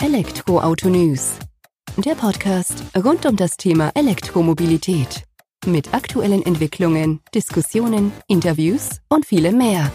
Elektroauto 0.00 0.88
News. 0.88 1.40
Der 1.96 2.14
Podcast 2.14 2.84
rund 2.96 3.26
um 3.26 3.34
das 3.34 3.56
Thema 3.56 3.90
Elektromobilität. 3.96 5.24
Mit 5.66 5.92
aktuellen 5.92 6.46
Entwicklungen, 6.46 7.20
Diskussionen, 7.34 8.12
Interviews 8.28 9.00
und 9.08 9.26
vielem 9.26 9.58
mehr. 9.58 9.90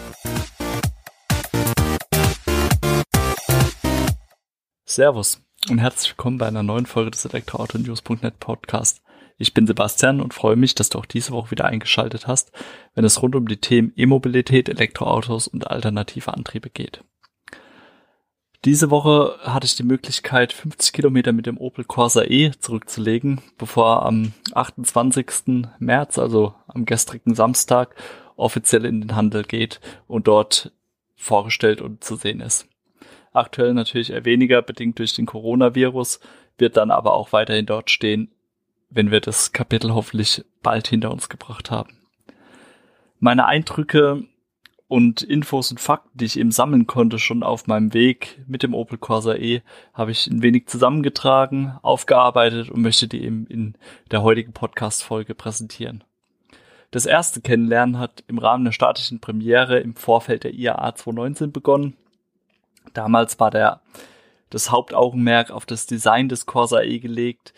Servus 4.85 5.41
und 5.69 5.79
herzlich 5.79 6.09
willkommen 6.11 6.37
bei 6.37 6.47
einer 6.47 6.63
neuen 6.63 6.85
Folge 6.85 7.11
des 7.11 7.23
Elektroautonews.net 7.23 8.41
Podcast. 8.41 9.01
Ich 9.37 9.53
bin 9.53 9.65
Sebastian 9.65 10.19
und 10.19 10.33
freue 10.33 10.57
mich, 10.57 10.75
dass 10.75 10.89
du 10.89 10.99
auch 10.99 11.05
diese 11.05 11.31
Woche 11.31 11.51
wieder 11.51 11.63
eingeschaltet 11.63 12.27
hast, 12.27 12.51
wenn 12.93 13.05
es 13.05 13.21
rund 13.21 13.35
um 13.35 13.47
die 13.47 13.61
Themen 13.61 13.93
E-Mobilität, 13.95 14.67
Elektroautos 14.67 15.47
und 15.47 15.71
alternative 15.71 16.33
Antriebe 16.33 16.69
geht. 16.69 17.05
Diese 18.65 18.89
Woche 18.89 19.39
hatte 19.41 19.65
ich 19.65 19.75
die 19.75 19.83
Möglichkeit, 19.83 20.53
50 20.53 20.93
Kilometer 20.93 21.33
mit 21.33 21.47
dem 21.47 21.57
Opel 21.57 21.83
Corsa 21.83 22.23
E 22.23 22.51
zurückzulegen, 22.57 23.41
bevor 23.57 24.05
am 24.05 24.31
28. 24.53 25.65
März, 25.79 26.17
also 26.17 26.55
am 26.67 26.85
gestrigen 26.85 27.35
Samstag, 27.35 27.93
offiziell 28.37 28.85
in 28.85 29.01
den 29.01 29.15
Handel 29.17 29.43
geht 29.43 29.81
und 30.07 30.29
dort 30.29 30.71
vorgestellt 31.17 31.81
und 31.81 32.05
zu 32.05 32.15
sehen 32.15 32.39
ist. 32.39 32.69
Aktuell 33.33 33.73
natürlich 33.73 34.11
eher 34.11 34.23
weniger, 34.23 34.61
bedingt 34.61 34.97
durch 34.97 35.13
den 35.13 35.25
Coronavirus, 35.25 36.21
wird 36.57 36.77
dann 36.77 36.89
aber 36.89 37.15
auch 37.15 37.33
weiterhin 37.33 37.65
dort 37.65 37.89
stehen, 37.89 38.31
wenn 38.89 39.11
wir 39.11 39.19
das 39.19 39.51
Kapitel 39.51 39.93
hoffentlich 39.93 40.45
bald 40.61 40.87
hinter 40.87 41.11
uns 41.11 41.27
gebracht 41.27 41.69
haben. 41.69 41.97
Meine 43.19 43.45
Eindrücke 43.45 44.23
und 44.93 45.23
Infos 45.23 45.71
und 45.71 45.79
Fakten, 45.79 46.19
die 46.19 46.25
ich 46.25 46.37
eben 46.37 46.51
sammeln 46.51 46.85
konnte, 46.85 47.17
schon 47.17 47.41
auf 47.41 47.65
meinem 47.65 47.95
Weg 47.95 48.43
mit 48.45 48.61
dem 48.61 48.75
Opel 48.75 48.99
Corsa 48.99 49.33
E, 49.33 49.63
habe 49.91 50.11
ich 50.11 50.27
ein 50.27 50.43
wenig 50.43 50.67
zusammengetragen, 50.67 51.79
aufgearbeitet 51.81 52.69
und 52.69 52.83
möchte 52.83 53.07
die 53.07 53.23
eben 53.23 53.47
in 53.47 53.73
der 54.11 54.21
heutigen 54.21 54.53
Podcast-Folge 54.53 55.33
präsentieren. 55.33 56.03
Das 56.91 57.07
erste 57.07 57.41
Kennenlernen 57.41 57.97
hat 57.97 58.23
im 58.27 58.37
Rahmen 58.37 58.65
der 58.65 58.71
statischen 58.71 59.19
Premiere 59.19 59.79
im 59.79 59.95
Vorfeld 59.95 60.43
der 60.43 60.53
IAA 60.53 60.93
2019 60.93 61.51
begonnen. 61.51 61.97
Damals 62.93 63.39
war 63.39 63.49
der, 63.49 63.81
das 64.51 64.69
Hauptaugenmerk 64.69 65.49
auf 65.49 65.65
das 65.65 65.87
Design 65.87 66.29
des 66.29 66.45
Corsa 66.45 66.83
E 66.83 66.99
gelegt, 66.99 67.55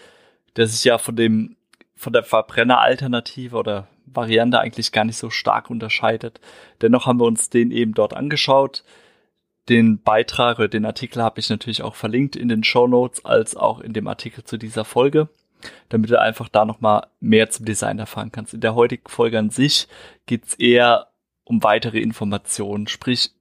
der 0.55 0.67
sich 0.67 0.85
ja 0.85 0.97
von 0.97 1.17
dem, 1.17 1.57
von 1.97 2.13
der 2.13 2.23
Verbrenner-Alternative 2.23 3.57
oder 3.57 3.89
Variante 4.05 4.59
eigentlich 4.59 4.91
gar 4.91 5.05
nicht 5.05 5.17
so 5.17 5.29
stark 5.29 5.69
unterscheidet. 5.69 6.39
Dennoch 6.81 7.05
haben 7.05 7.19
wir 7.19 7.25
uns 7.25 7.49
den 7.49 7.71
eben 7.71 7.93
dort 7.93 8.13
angeschaut. 8.13 8.83
Den 9.69 10.01
Beitrag 10.01 10.59
oder 10.59 10.67
den 10.67 10.85
Artikel 10.85 11.23
habe 11.23 11.39
ich 11.39 11.49
natürlich 11.49 11.81
auch 11.81 11.95
verlinkt 11.95 12.35
in 12.35 12.49
den 12.49 12.63
Show 12.63 12.87
Notes 12.87 13.25
als 13.25 13.55
auch 13.55 13.79
in 13.79 13.93
dem 13.93 14.07
Artikel 14.07 14.43
zu 14.43 14.57
dieser 14.57 14.85
Folge, 14.85 15.27
damit 15.89 16.11
du 16.11 16.19
einfach 16.19 16.49
da 16.49 16.65
nochmal 16.65 17.07
mehr 17.19 17.49
zum 17.49 17.65
Design 17.65 17.97
erfahren 17.97 18.31
kannst. 18.31 18.53
In 18.53 18.61
der 18.61 18.75
heutigen 18.75 19.09
Folge 19.09 19.39
an 19.39 19.49
sich 19.49 19.87
geht 20.27 20.45
es 20.45 20.53
eher 20.55 21.07
um 21.43 21.63
weitere 21.63 21.99
Informationen, 21.99 22.87
sprich 22.87 23.31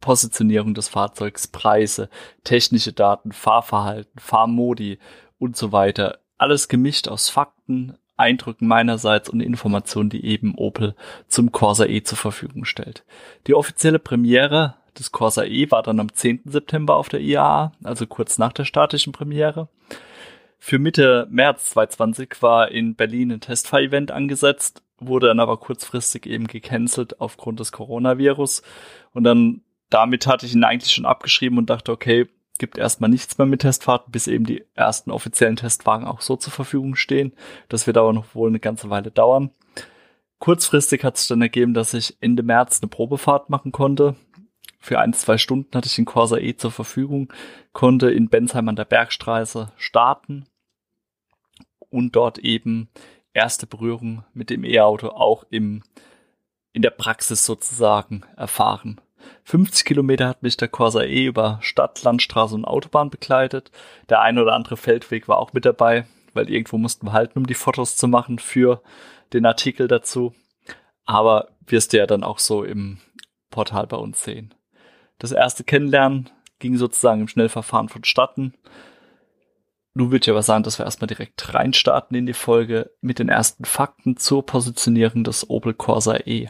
Positionierung 0.00 0.74
des 0.74 0.88
Fahrzeugs, 0.88 1.48
Preise, 1.48 2.10
technische 2.44 2.92
Daten, 2.92 3.32
Fahrverhalten, 3.32 4.18
Fahrmodi 4.18 4.98
und 5.38 5.56
so 5.56 5.72
weiter. 5.72 6.18
Alles 6.36 6.68
gemischt 6.68 7.08
aus 7.08 7.30
Fakten, 7.30 7.96
Eindrücken 8.16 8.68
meinerseits 8.68 9.28
und 9.28 9.40
Informationen, 9.40 10.10
die 10.10 10.24
eben 10.24 10.54
Opel 10.56 10.94
zum 11.26 11.52
Corsa 11.52 11.86
E 11.86 12.02
zur 12.02 12.18
Verfügung 12.18 12.64
stellt. 12.64 13.04
Die 13.46 13.54
offizielle 13.54 13.98
Premiere 13.98 14.74
des 14.98 15.12
Corsa 15.12 15.44
E 15.44 15.70
war 15.70 15.82
dann 15.82 16.00
am 16.00 16.12
10. 16.12 16.42
September 16.44 16.96
auf 16.96 17.08
der 17.08 17.20
IAA, 17.20 17.72
also 17.82 18.06
kurz 18.06 18.38
nach 18.38 18.52
der 18.52 18.64
statischen 18.64 19.12
Premiere. 19.12 19.68
Für 20.58 20.78
Mitte 20.78 21.26
März 21.30 21.70
2020 21.70 22.40
war 22.40 22.70
in 22.70 22.94
Berlin 22.94 23.32
ein 23.32 23.40
Testfahr-Event 23.40 24.10
angesetzt, 24.12 24.82
wurde 24.98 25.26
dann 25.26 25.40
aber 25.40 25.58
kurzfristig 25.58 26.26
eben 26.26 26.46
gecancelt 26.46 27.20
aufgrund 27.20 27.60
des 27.60 27.72
Coronavirus. 27.72 28.62
Und 29.12 29.24
dann 29.24 29.60
damit 29.90 30.26
hatte 30.26 30.46
ich 30.46 30.54
ihn 30.54 30.64
eigentlich 30.64 30.92
schon 30.92 31.06
abgeschrieben 31.06 31.58
und 31.58 31.70
dachte, 31.70 31.92
okay, 31.92 32.26
gibt 32.58 32.78
erstmal 32.78 33.10
nichts 33.10 33.36
mehr 33.38 33.46
mit 33.46 33.62
Testfahrten, 33.62 34.12
bis 34.12 34.26
eben 34.26 34.44
die 34.44 34.64
ersten 34.74 35.10
offiziellen 35.10 35.56
Testwagen 35.56 36.06
auch 36.06 36.20
so 36.20 36.36
zur 36.36 36.52
Verfügung 36.52 36.94
stehen. 36.94 37.32
Das 37.68 37.86
wird 37.86 37.96
aber 37.96 38.12
noch 38.12 38.34
wohl 38.34 38.48
eine 38.48 38.60
ganze 38.60 38.90
Weile 38.90 39.10
dauern. 39.10 39.50
Kurzfristig 40.38 41.04
hat 41.04 41.16
sich 41.16 41.28
dann 41.28 41.42
ergeben, 41.42 41.74
dass 41.74 41.94
ich 41.94 42.16
Ende 42.20 42.42
März 42.42 42.80
eine 42.80 42.88
Probefahrt 42.88 43.50
machen 43.50 43.72
konnte. 43.72 44.16
Für 44.78 45.00
ein, 45.00 45.14
zwei 45.14 45.38
Stunden 45.38 45.74
hatte 45.74 45.86
ich 45.86 45.96
den 45.96 46.04
Corsa 46.04 46.36
E 46.36 46.56
zur 46.56 46.70
Verfügung, 46.70 47.32
konnte 47.72 48.10
in 48.10 48.28
Bensheim 48.28 48.68
an 48.68 48.76
der 48.76 48.84
Bergstraße 48.84 49.72
starten 49.76 50.44
und 51.88 52.14
dort 52.14 52.38
eben 52.38 52.90
erste 53.32 53.66
Berührung 53.66 54.24
mit 54.34 54.50
dem 54.50 54.64
E-Auto 54.64 55.08
auch 55.08 55.44
im, 55.48 55.82
in 56.72 56.82
der 56.82 56.90
Praxis 56.90 57.46
sozusagen 57.46 58.24
erfahren. 58.36 59.00
50 59.44 59.84
Kilometer 59.84 60.28
hat 60.28 60.42
mich 60.42 60.56
der 60.56 60.68
Corsa 60.68 61.02
E 61.02 61.26
über 61.26 61.58
Stadt, 61.60 62.02
Landstraße 62.02 62.54
und 62.54 62.64
Autobahn 62.64 63.10
begleitet. 63.10 63.70
Der 64.08 64.20
ein 64.20 64.38
oder 64.38 64.54
andere 64.54 64.76
Feldweg 64.76 65.28
war 65.28 65.38
auch 65.38 65.52
mit 65.52 65.64
dabei, 65.64 66.06
weil 66.32 66.50
irgendwo 66.50 66.78
mussten 66.78 67.06
wir 67.06 67.12
halten, 67.12 67.38
um 67.38 67.46
die 67.46 67.54
Fotos 67.54 67.96
zu 67.96 68.08
machen 68.08 68.38
für 68.38 68.82
den 69.32 69.46
Artikel 69.46 69.88
dazu. 69.88 70.34
Aber 71.04 71.48
wirst 71.66 71.92
du 71.92 71.98
ja 71.98 72.06
dann 72.06 72.24
auch 72.24 72.38
so 72.38 72.64
im 72.64 72.98
Portal 73.50 73.86
bei 73.86 73.96
uns 73.96 74.24
sehen. 74.24 74.54
Das 75.18 75.32
erste 75.32 75.64
Kennenlernen 75.64 76.30
ging 76.58 76.76
sozusagen 76.76 77.22
im 77.22 77.28
Schnellverfahren 77.28 77.88
vonstatten. 77.88 78.54
Nun 79.94 80.10
würde 80.10 80.24
ich 80.24 80.30
aber 80.30 80.42
sagen, 80.42 80.64
dass 80.64 80.78
wir 80.78 80.86
erstmal 80.86 81.06
direkt 81.06 81.54
reinstarten 81.54 82.16
in 82.16 82.26
die 82.26 82.32
Folge 82.32 82.90
mit 83.00 83.20
den 83.20 83.28
ersten 83.28 83.64
Fakten 83.64 84.16
zur 84.16 84.44
Positionierung 84.44 85.22
des 85.22 85.48
Opel 85.48 85.72
Corsa 85.74 86.16
E. 86.26 86.48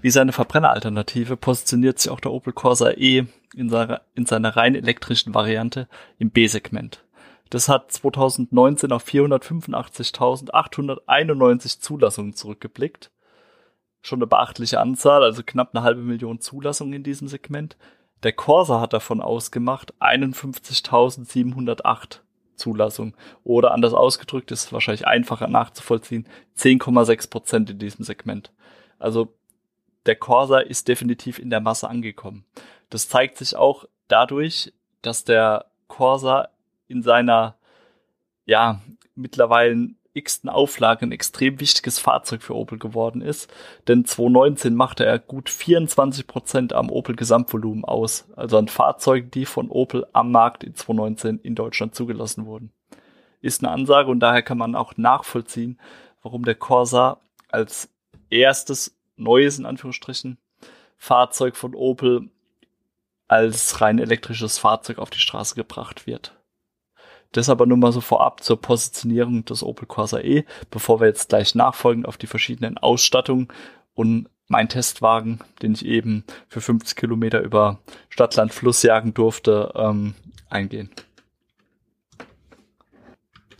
Wie 0.00 0.10
seine 0.10 0.32
Verbrenneralternative 0.32 1.36
positioniert 1.36 1.98
sich 1.98 2.10
auch 2.10 2.20
der 2.20 2.32
Opel 2.32 2.52
Corsa 2.52 2.92
E 2.92 3.24
in 3.54 3.68
seiner, 3.68 4.00
in 4.14 4.24
seiner 4.26 4.56
rein 4.56 4.74
elektrischen 4.74 5.34
Variante 5.34 5.88
im 6.18 6.30
B-Segment. 6.30 7.04
Das 7.50 7.68
hat 7.68 7.92
2019 7.92 8.90
auf 8.92 9.04
485.891 9.06 11.80
Zulassungen 11.80 12.34
zurückgeblickt. 12.34 13.10
Schon 14.02 14.18
eine 14.18 14.26
beachtliche 14.26 14.80
Anzahl, 14.80 15.22
also 15.22 15.42
knapp 15.44 15.74
eine 15.74 15.84
halbe 15.84 16.02
Million 16.02 16.40
Zulassungen 16.40 16.94
in 16.94 17.02
diesem 17.02 17.28
Segment. 17.28 17.76
Der 18.22 18.32
Corsa 18.32 18.80
hat 18.80 18.92
davon 18.92 19.20
ausgemacht 19.20 19.94
51.708 20.00 22.20
Zulassungen. 22.56 23.14
Oder 23.44 23.72
anders 23.72 23.94
ausgedrückt, 23.94 24.50
ist 24.50 24.72
wahrscheinlich 24.72 25.06
einfacher 25.06 25.48
nachzuvollziehen, 25.48 26.26
10,6 26.58 27.30
Prozent 27.30 27.70
in 27.70 27.78
diesem 27.78 28.04
Segment. 28.04 28.52
Also 28.98 29.32
der 30.06 30.16
Corsa 30.16 30.58
ist 30.58 30.88
definitiv 30.88 31.38
in 31.38 31.50
der 31.50 31.60
Masse 31.60 31.88
angekommen. 31.88 32.44
Das 32.90 33.08
zeigt 33.08 33.38
sich 33.38 33.56
auch 33.56 33.86
dadurch, 34.08 34.72
dass 35.02 35.24
der 35.24 35.66
Corsa 35.88 36.48
in 36.88 37.02
seiner, 37.02 37.56
ja, 38.46 38.80
mittlerweile 39.14 39.90
x-ten 40.14 40.48
Auflage 40.48 41.04
ein 41.04 41.12
extrem 41.12 41.60
wichtiges 41.60 41.98
Fahrzeug 41.98 42.42
für 42.42 42.54
Opel 42.54 42.78
geworden 42.78 43.20
ist. 43.20 43.52
Denn 43.88 44.04
2019 44.04 44.74
machte 44.74 45.04
er 45.04 45.18
gut 45.18 45.50
24 45.50 46.26
Prozent 46.26 46.72
am 46.72 46.88
Opel 46.88 47.16
Gesamtvolumen 47.16 47.84
aus. 47.84 48.26
Also 48.36 48.56
an 48.58 48.68
Fahrzeugen, 48.68 49.30
die 49.32 49.44
von 49.44 49.70
Opel 49.70 50.06
am 50.12 50.30
Markt 50.30 50.64
in 50.64 50.74
2019 50.74 51.40
in 51.40 51.54
Deutschland 51.54 51.94
zugelassen 51.94 52.46
wurden. 52.46 52.72
Ist 53.40 53.62
eine 53.62 53.72
Ansage 53.72 54.10
und 54.10 54.20
daher 54.20 54.42
kann 54.42 54.56
man 54.56 54.74
auch 54.74 54.96
nachvollziehen, 54.96 55.80
warum 56.22 56.44
der 56.44 56.54
Corsa 56.54 57.18
als 57.50 57.90
erstes 58.30 58.93
neues, 59.16 59.58
in 59.58 59.66
Anführungsstrichen, 59.66 60.38
Fahrzeug 60.96 61.56
von 61.56 61.74
Opel 61.74 62.30
als 63.28 63.80
rein 63.80 63.98
elektrisches 63.98 64.58
Fahrzeug 64.58 64.98
auf 64.98 65.10
die 65.10 65.18
Straße 65.18 65.54
gebracht 65.54 66.06
wird. 66.06 66.36
Das 67.32 67.48
aber 67.48 67.66
nur 67.66 67.78
mal 67.78 67.90
so 67.90 68.00
vorab 68.00 68.44
zur 68.44 68.60
Positionierung 68.60 69.44
des 69.44 69.64
Opel 69.64 69.86
Corsa 69.86 70.20
E, 70.20 70.44
bevor 70.70 71.00
wir 71.00 71.08
jetzt 71.08 71.30
gleich 71.30 71.54
nachfolgend 71.54 72.06
auf 72.06 72.16
die 72.16 72.28
verschiedenen 72.28 72.78
Ausstattungen 72.78 73.48
und 73.94 74.28
mein 74.46 74.68
Testwagen, 74.68 75.40
den 75.62 75.72
ich 75.72 75.84
eben 75.84 76.24
für 76.48 76.60
50 76.60 76.96
Kilometer 76.96 77.40
über 77.40 77.80
Stadtland 78.08 78.52
Fluss 78.52 78.82
jagen 78.82 79.14
durfte, 79.14 79.72
ähm, 79.74 80.14
eingehen. 80.48 80.90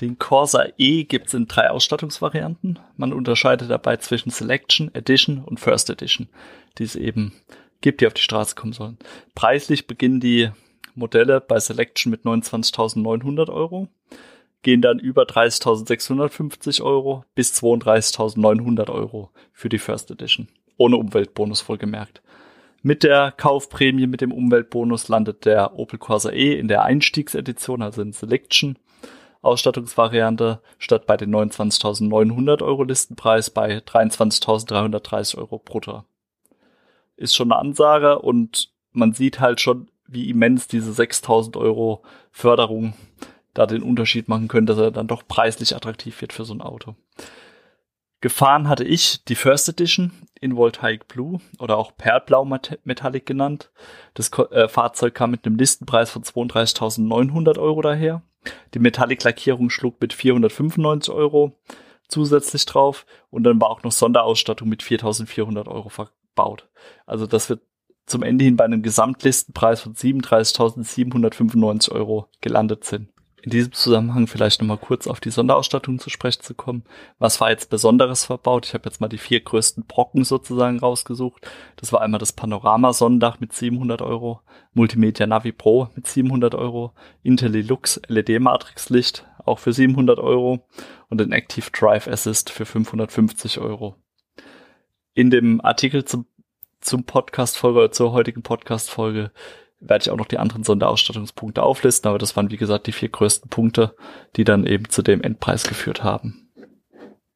Den 0.01 0.19
Corsa 0.19 0.67
E 0.77 1.05
gibt 1.05 1.29
es 1.29 1.35
in 1.35 1.47
drei 1.47 1.71
Ausstattungsvarianten. 1.71 2.79
Man 2.97 3.13
unterscheidet 3.13 3.71
dabei 3.71 3.97
zwischen 3.97 4.31
Selection, 4.31 4.95
Edition 4.95 5.39
und 5.45 5.61
First 5.61 5.91
Edition, 5.91 6.29
die 6.79 6.85
es 6.85 6.97
eben 6.97 7.33
gibt, 7.81 8.01
die 8.01 8.07
auf 8.07 8.15
die 8.15 8.23
Straße 8.23 8.55
kommen 8.55 8.73
sollen. 8.73 8.99
Preislich 9.35 9.87
beginnen 9.87 10.21
die 10.21 10.51
Modelle 10.95 11.41
bei 11.41 11.59
Selection 11.59 12.11
mit 12.11 12.23
29.900 12.23 13.53
Euro, 13.53 13.89
gehen 14.63 14.81
dann 14.81 14.99
über 14.99 15.25
30.650 15.25 16.83
Euro 16.83 17.25
bis 17.35 17.53
32.900 17.53 18.91
Euro 18.91 19.31
für 19.53 19.69
die 19.69 19.79
First 19.79 20.11
Edition. 20.11 20.49
Ohne 20.77 20.97
Umweltbonus 20.97 21.69
wohlgemerkt. 21.69 22.23
Mit 22.83 23.03
der 23.03 23.33
Kaufprämie, 23.33 24.07
mit 24.07 24.21
dem 24.21 24.33
Umweltbonus 24.33 25.09
landet 25.09 25.47
der 25.47 25.79
Opel 25.79 25.99
Corsa 25.99 26.31
E 26.31 26.59
in 26.59 26.69
der 26.69 26.85
Einstiegsedition, 26.85 27.81
also 27.81 28.03
in 28.03 28.13
Selection. 28.13 28.77
Ausstattungsvariante 29.45 30.61
statt 30.79 31.07
bei 31.07 31.17
den 31.17 31.35
29.900 31.35 32.63
Euro 32.63 32.83
Listenpreis 32.85 33.51
bei 33.51 33.79
23.330 33.79 35.39
Euro 35.39 35.59
brutto. 35.59 36.05
Ist 37.17 37.35
schon 37.35 37.53
eine 37.53 37.61
Ansage 37.61 38.19
und 38.19 38.73
man 38.93 39.13
sieht 39.13 39.41
halt 39.41 39.61
schon, 39.61 39.89
wie 40.07 40.31
immens 40.31 40.69
diese 40.69 40.91
6.000 40.91 41.57
Euro 41.57 42.03
Förderung 42.31 42.95
da 43.55 43.67
den 43.67 43.83
Unterschied 43.83 44.29
machen 44.29 44.49
können, 44.49 44.67
dass 44.67 44.79
er 44.79 44.91
dann 44.91 45.07
doch 45.07 45.27
preislich 45.27 45.75
attraktiv 45.75 46.21
wird 46.21 46.33
für 46.33 46.45
so 46.45 46.55
ein 46.55 46.61
Auto. 46.61 46.97
Gefahren 48.21 48.69
hatte 48.69 48.85
ich 48.85 49.23
die 49.25 49.35
First 49.35 49.69
Edition 49.69 50.11
in 50.41 50.57
Voltaic 50.57 51.09
Blue 51.09 51.41
oder 51.59 51.77
auch 51.77 51.95
Perlblau 51.95 52.45
Metallic 52.47 53.27
genannt. 53.27 53.71
Das 54.15 54.31
äh, 54.51 54.67
Fahrzeug 54.67 55.15
kam 55.15 55.31
mit 55.31 55.45
einem 55.45 55.57
Listenpreis 55.57 56.11
von 56.11 56.23
32.900 56.23 57.59
Euro 57.59 57.83
daher. 57.83 58.23
Die 58.75 58.79
Metallic-Lackierung 58.79 59.71
schlug 59.71 60.01
mit 60.01 60.13
495 60.13 61.13
Euro 61.13 61.59
zusätzlich 62.09 62.67
drauf 62.67 63.07
und 63.31 63.45
dann 63.45 63.61
war 63.61 63.71
auch 63.71 63.83
noch 63.83 63.93
Sonderausstattung 63.93 64.69
mit 64.69 64.83
4.400 64.83 65.69
Euro 65.69 65.89
verbaut. 65.89 66.69
Also 67.07 67.27
das 67.27 67.49
wird 67.49 67.63
zum 68.07 68.23
Ende 68.23 68.45
hin 68.45 68.57
bei 68.57 68.65
einem 68.65 68.83
Gesamtlistenpreis 68.83 69.81
von 69.81 69.95
37.795 69.95 71.91
Euro 71.93 72.29
gelandet 72.41 72.85
sind 72.85 73.14
in 73.45 73.51
diesem 73.51 73.73
Zusammenhang 73.73 74.27
vielleicht 74.27 74.63
nochmal 74.63 74.79
kurz 74.79 75.07
auf 75.07 75.21
die 75.21 75.29
Sonderausstattung 75.29 75.99
zu 75.99 76.09
sprechen 76.09 76.41
zu 76.41 76.55
kommen. 76.55 76.85
Was 77.19 77.43
war 77.43 77.51
jetzt 77.51 77.69
Besonderes 77.69 78.25
verbaut? 78.25 78.65
Ich 78.65 78.73
habe 78.73 78.89
jetzt 78.89 79.03
mal 79.03 79.09
die 79.09 79.19
vier 79.19 79.41
größten 79.41 79.85
Brocken 79.85 80.25
sozusagen 80.25 80.79
rausgesucht. 80.79 81.47
Das 81.77 81.93
war 81.93 82.01
einmal 82.01 82.19
das 82.19 82.33
Panorama-Sonnendach 82.33 83.41
mit 83.41 83.53
700 83.53 84.01
Euro, 84.01 84.41
Multimedia 84.73 85.27
Navi 85.27 85.53
Pro 85.53 85.89
mit 85.95 86.07
700 86.07 86.55
Euro, 86.55 86.95
IntelliLux 87.23 88.01
LED-Matrix-Licht 88.09 89.27
auch 89.45 89.59
für 89.59 89.75
700 89.75 90.19
Euro 90.21 90.67
und 91.11 91.21
den 91.21 91.33
Active 91.33 91.71
Drive 91.71 92.09
Assist 92.09 92.49
für 92.49 92.65
550 92.65 93.59
Euro. 93.59 93.97
In 95.13 95.29
dem 95.29 95.61
Artikel 95.61 96.07
zum, 96.07 96.25
zum 96.81 97.05
Podcast-Folge, 97.05 97.91
zur 97.91 98.13
heutigen 98.13 98.43
Podcast-Folge 98.43 99.33
werde 99.87 100.03
ich 100.03 100.11
auch 100.11 100.17
noch 100.17 100.27
die 100.27 100.39
anderen 100.39 100.65
Sonderausstattungspunkte 100.65 101.63
auflisten, 101.63 102.09
aber 102.09 102.19
das 102.19 102.37
waren 102.37 102.51
wie 102.51 102.57
gesagt 102.57 102.87
die 102.87 102.93
vier 102.93 103.11
größten 103.11 103.51
Punkte, 103.51 103.95
die 104.37 104.45
dann 104.45 104.67
eben 104.67 104.89
zu 104.89 105.03
dem 105.03 105.23
Endpreis 105.23 105.65
geführt 105.65 106.03
haben. 106.03 106.51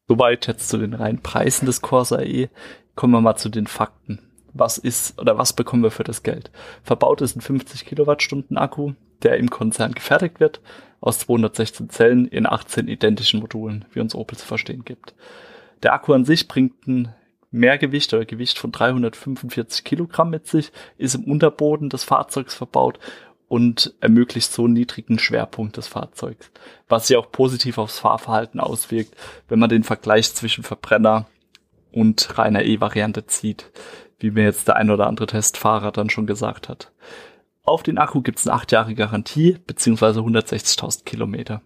Soweit 0.08 0.46
jetzt 0.46 0.68
zu 0.68 0.78
den 0.78 0.94
reinen 0.94 1.22
Preisen 1.22 1.66
des 1.66 1.82
Corsa 1.82 2.22
E. 2.22 2.48
Kommen 2.94 3.12
wir 3.12 3.20
mal 3.20 3.36
zu 3.36 3.50
den 3.50 3.66
Fakten. 3.66 4.20
Was 4.54 4.78
ist 4.78 5.20
oder 5.20 5.36
was 5.36 5.52
bekommen 5.52 5.82
wir 5.82 5.90
für 5.90 6.04
das 6.04 6.22
Geld? 6.22 6.50
Verbaut 6.82 7.20
ist 7.20 7.36
ein 7.36 7.42
50 7.42 7.84
Kilowattstunden 7.84 8.56
Akku, 8.56 8.94
der 9.22 9.36
im 9.36 9.50
Konzern 9.50 9.92
gefertigt 9.92 10.40
wird, 10.40 10.62
aus 11.00 11.18
216 11.20 11.90
Zellen 11.90 12.26
in 12.26 12.46
18 12.46 12.88
identischen 12.88 13.40
Modulen, 13.40 13.84
wie 13.92 14.00
uns 14.00 14.14
Opel 14.14 14.38
zu 14.38 14.46
verstehen 14.46 14.84
gibt. 14.84 15.14
Der 15.82 15.92
Akku 15.92 16.14
an 16.14 16.24
sich 16.24 16.48
bringt 16.48 16.88
ein 16.88 17.14
Mehrgewicht 17.50 18.12
oder 18.12 18.24
Gewicht 18.24 18.58
von 18.58 18.72
345 18.72 19.84
Kilogramm 19.84 20.30
mit 20.30 20.46
sich, 20.46 20.72
ist 20.98 21.14
im 21.14 21.24
Unterboden 21.24 21.88
des 21.88 22.04
Fahrzeugs 22.04 22.54
verbaut 22.54 22.98
und 23.48 23.94
ermöglicht 24.00 24.52
so 24.52 24.64
einen 24.64 24.74
niedrigen 24.74 25.18
Schwerpunkt 25.18 25.76
des 25.76 25.88
Fahrzeugs, 25.88 26.50
was 26.88 27.08
sich 27.08 27.16
auch 27.16 27.32
positiv 27.32 27.78
aufs 27.78 27.98
Fahrverhalten 27.98 28.60
auswirkt, 28.60 29.14
wenn 29.48 29.58
man 29.58 29.70
den 29.70 29.84
Vergleich 29.84 30.34
zwischen 30.34 30.64
Verbrenner 30.64 31.26
und 31.90 32.38
reiner 32.38 32.64
E-Variante 32.64 33.26
zieht, 33.26 33.70
wie 34.18 34.30
mir 34.30 34.44
jetzt 34.44 34.68
der 34.68 34.76
ein 34.76 34.90
oder 34.90 35.06
andere 35.06 35.26
Testfahrer 35.26 35.92
dann 35.92 36.10
schon 36.10 36.26
gesagt 36.26 36.68
hat. 36.68 36.92
Auf 37.62 37.82
den 37.82 37.98
Akku 37.98 38.22
gibt 38.22 38.38
es 38.38 38.46
eine 38.46 38.56
8 38.56 38.72
Jahre 38.72 38.94
Garantie 38.94 39.58
beziehungsweise 39.66 40.20
160.000 40.20 41.04
Kilometer. 41.04 41.62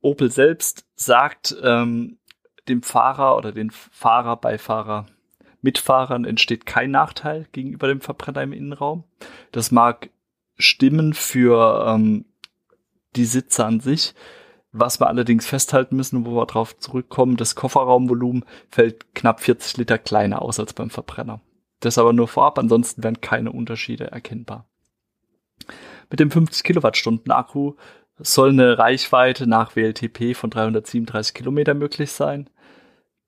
Opel 0.00 0.30
selbst 0.30 0.84
sagt, 0.94 1.56
ähm, 1.62 2.18
dem 2.68 2.82
Fahrer 2.82 3.36
oder 3.36 3.52
den 3.52 3.70
Fahrer, 3.70 4.36
Beifahrer, 4.36 5.06
Mitfahrern 5.60 6.24
entsteht 6.24 6.66
kein 6.66 6.90
Nachteil 6.90 7.46
gegenüber 7.52 7.88
dem 7.88 8.00
Verbrenner 8.00 8.42
im 8.42 8.52
Innenraum. 8.52 9.04
Das 9.52 9.70
mag 9.70 10.10
stimmen 10.56 11.14
für 11.14 11.84
ähm, 11.88 12.24
die 13.16 13.24
Sitze 13.24 13.64
an 13.64 13.80
sich. 13.80 14.14
Was 14.70 15.00
wir 15.00 15.08
allerdings 15.08 15.46
festhalten 15.46 15.96
müssen, 15.96 16.26
wo 16.26 16.36
wir 16.36 16.46
darauf 16.46 16.78
zurückkommen, 16.78 17.36
das 17.36 17.54
Kofferraumvolumen 17.54 18.44
fällt 18.70 19.14
knapp 19.14 19.40
40 19.40 19.78
Liter 19.78 19.98
kleiner 19.98 20.42
aus 20.42 20.60
als 20.60 20.74
beim 20.74 20.90
Verbrenner. 20.90 21.40
Das 21.80 21.98
aber 21.98 22.12
nur 22.12 22.28
vorab, 22.28 22.58
ansonsten 22.58 23.02
werden 23.02 23.20
keine 23.20 23.50
Unterschiede 23.50 24.10
erkennbar. 24.10 24.66
Mit 26.10 26.20
dem 26.20 26.30
50 26.30 26.64
Kilowattstunden 26.64 27.32
Akku 27.32 27.74
soll 28.18 28.50
eine 28.50 28.78
Reichweite 28.78 29.46
nach 29.46 29.74
WLTP 29.74 30.34
von 30.34 30.50
337 30.50 31.34
Kilometer 31.34 31.74
möglich 31.74 32.12
sein. 32.12 32.50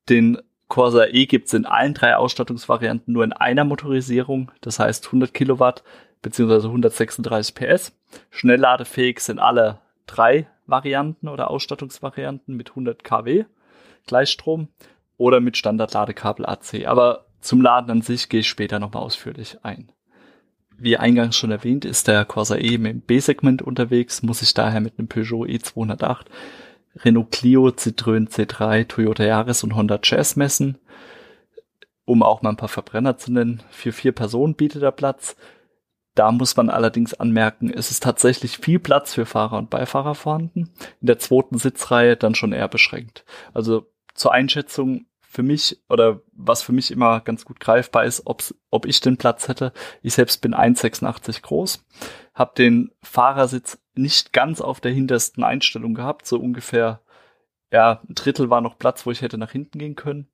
Den 0.08 0.38
Corsa 0.69 1.06
E 1.06 1.26
gibt 1.26 1.49
es 1.49 1.55
in 1.55 1.67
allen 1.67 1.94
drei 1.94 2.17
Ausstattungsvarianten 2.17 3.12
nur 3.12 3.25
in 3.25 3.32
einer 3.32 3.64
Motorisierung, 3.64 4.50
das 4.61 4.79
heißt 4.79 5.06
100 5.06 5.35
Kilowatt 5.35 5.82
bzw. 6.23 6.67
136 6.67 7.55
PS. 7.55 7.93
Schnellladefähig 8.31 9.20
sind 9.20 9.38
alle 9.38 9.79
drei 10.06 10.49
Varianten 10.67 11.29
oder 11.29 11.50
Ausstattungsvarianten 11.50 12.56
mit 12.56 12.70
100 12.70 13.02
kW 13.05 13.44
Gleichstrom 14.06 14.69
oder 15.17 15.41
mit 15.41 15.56
Standardladekabel 15.56 16.47
AC. 16.47 16.87
Aber 16.87 17.26
zum 17.41 17.61
Laden 17.61 17.91
an 17.91 18.02
sich 18.02 18.29
gehe 18.29 18.41
ich 18.41 18.49
später 18.49 18.79
nochmal 18.79 19.02
ausführlich 19.02 19.58
ein. 19.62 19.91
Wie 20.79 20.97
eingangs 20.97 21.37
schon 21.37 21.50
erwähnt, 21.50 21.85
ist 21.85 22.08
der 22.08 22.25
Corsa 22.25 22.56
E 22.56 22.75
im 22.75 23.00
B-Segment 23.02 23.61
unterwegs, 23.61 24.23
muss 24.23 24.38
sich 24.38 24.55
daher 24.55 24.81
mit 24.81 24.99
einem 24.99 25.08
Peugeot 25.08 25.44
E208 25.44 26.25
Renault 26.97 27.31
Clio, 27.31 27.69
Citroën 27.69 28.29
C3, 28.29 28.87
Toyota 28.89 29.25
Yaris 29.25 29.63
und 29.63 29.75
Honda 29.75 29.99
Jazz 30.03 30.37
messen. 30.37 30.79
Um 32.05 32.23
auch 32.23 32.43
mal 32.43 32.51
ein 32.51 32.57
paar 32.57 32.69
Verbrenner 32.69 33.17
zu 33.17 33.33
nennen. 33.33 33.63
Für 33.71 33.93
vier 33.93 34.13
Personen 34.13 34.55
bietet 34.55 34.83
er 34.83 34.93
Platz. 34.93 35.37
Da 36.15 36.33
muss 36.33 36.57
man 36.57 36.71
allerdings 36.71 37.15
anmerken, 37.15 37.73
es 37.73 37.93
ist 37.93 38.03
tatsächlich 38.03 38.59
viel 38.59 38.81
Platz 38.81 39.15
für 39.15 39.27
Fahrer 39.27 39.59
und 39.59 39.71
Beifahrer 39.71 40.17
vorhanden. 40.17 40.71
In 41.01 41.07
der 41.07 41.21
zweiten 41.21 41.57
Sitzreihe 41.57 42.17
dann 42.17 42.35
schon 42.35 42.53
eher 42.53 42.69
beschränkt. 42.69 43.25
Also 43.55 43.87
zur 44.15 44.33
Einschätzung 44.33 45.07
für 45.21 45.45
mich 45.45 45.81
oder 45.89 46.21
was 46.33 46.63
für 46.63 46.73
mich 46.73 46.91
immer 46.91 47.21
ganz 47.21 47.45
gut 47.45 47.61
greifbar 47.61 48.05
ist, 48.05 48.25
ob 48.27 48.87
ich 48.87 49.01
den 49.01 49.17
Platz 49.17 49.47
hätte. 49.47 49.73
Ich 50.03 50.15
selbst 50.15 50.41
bin 50.41 50.53
1,86 50.53 51.43
groß, 51.43 51.87
habe 52.35 52.53
den 52.59 52.91
Fahrersitz 53.01 53.79
nicht 54.00 54.33
ganz 54.33 54.61
auf 54.61 54.80
der 54.80 54.92
hintersten 54.92 55.45
Einstellung 55.45 55.95
gehabt, 55.95 56.26
so 56.26 56.38
ungefähr, 56.38 57.00
ja, 57.71 58.00
ein 58.09 58.14
Drittel 58.14 58.50
war 58.50 58.61
noch 58.61 58.78
Platz, 58.78 59.07
wo 59.07 59.11
ich 59.11 59.23
hätte 59.23 59.38
nach 59.38 59.52
hinten 59.52 59.78
gehen 59.78 59.97
können. 59.97 60.28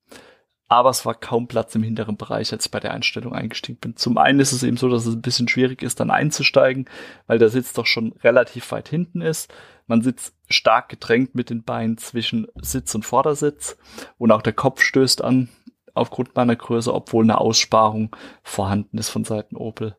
Aber 0.69 0.91
es 0.91 1.07
war 1.07 1.15
kaum 1.15 1.47
Platz 1.47 1.75
im 1.77 1.85
hinteren 1.85 2.17
Bereich, 2.17 2.53
als 2.53 2.67
ich 2.67 2.71
bei 2.73 2.81
der 2.81 2.93
Einstellung 2.93 3.35
eingestiegen 3.35 3.79
bin. 3.79 3.97
Zum 3.97 4.19
einen 4.19 4.41
ist 4.41 4.51
es 4.51 4.65
eben 4.65 4.77
so, 4.77 4.89
dass 4.89 5.07
es 5.07 5.15
ein 5.15 5.23
bisschen 5.23 5.47
schwierig 5.47 5.83
ist, 5.83 6.01
dann 6.01 6.11
einzusteigen, 6.11 6.87
weil 7.29 7.39
der 7.39 7.51
Sitz 7.51 7.73
doch 7.73 7.87
schon 7.87 8.13
relativ 8.25 8.73
weit 8.73 8.89
hinten 8.89 9.21
ist. 9.21 9.53
Man 9.87 10.03
sitzt 10.03 10.35
stark 10.49 10.89
gedrängt 10.89 11.37
mit 11.37 11.51
den 11.51 11.63
Beinen 11.63 11.99
zwischen 11.99 12.49
Sitz 12.57 12.95
und 12.97 13.05
Vordersitz 13.05 13.79
und 14.19 14.33
auch 14.33 14.43
der 14.43 14.55
Kopf 14.55 14.83
stößt 14.83 15.23
an 15.23 15.49
aufgrund 15.95 16.35
meiner 16.35 16.57
Größe, 16.57 16.93
obwohl 16.93 17.25
eine 17.25 17.39
Aussparung 17.39 18.15
vorhanden 18.43 18.99
ist 18.99 19.09
von 19.09 19.25
Seiten 19.25 19.57
Opel. 19.57 19.97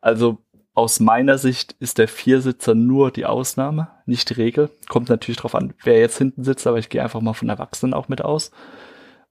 Also 0.00 0.38
aus 0.78 1.00
meiner 1.00 1.38
Sicht 1.38 1.74
ist 1.80 1.98
der 1.98 2.06
Viersitzer 2.06 2.76
nur 2.76 3.10
die 3.10 3.26
Ausnahme, 3.26 3.88
nicht 4.06 4.30
die 4.30 4.34
Regel. 4.34 4.70
Kommt 4.88 5.08
natürlich 5.08 5.38
drauf 5.38 5.56
an, 5.56 5.74
wer 5.82 5.98
jetzt 5.98 6.18
hinten 6.18 6.44
sitzt, 6.44 6.68
aber 6.68 6.78
ich 6.78 6.88
gehe 6.88 7.02
einfach 7.02 7.20
mal 7.20 7.32
von 7.32 7.48
Erwachsenen 7.48 7.94
auch 7.94 8.06
mit 8.08 8.22
aus. 8.22 8.52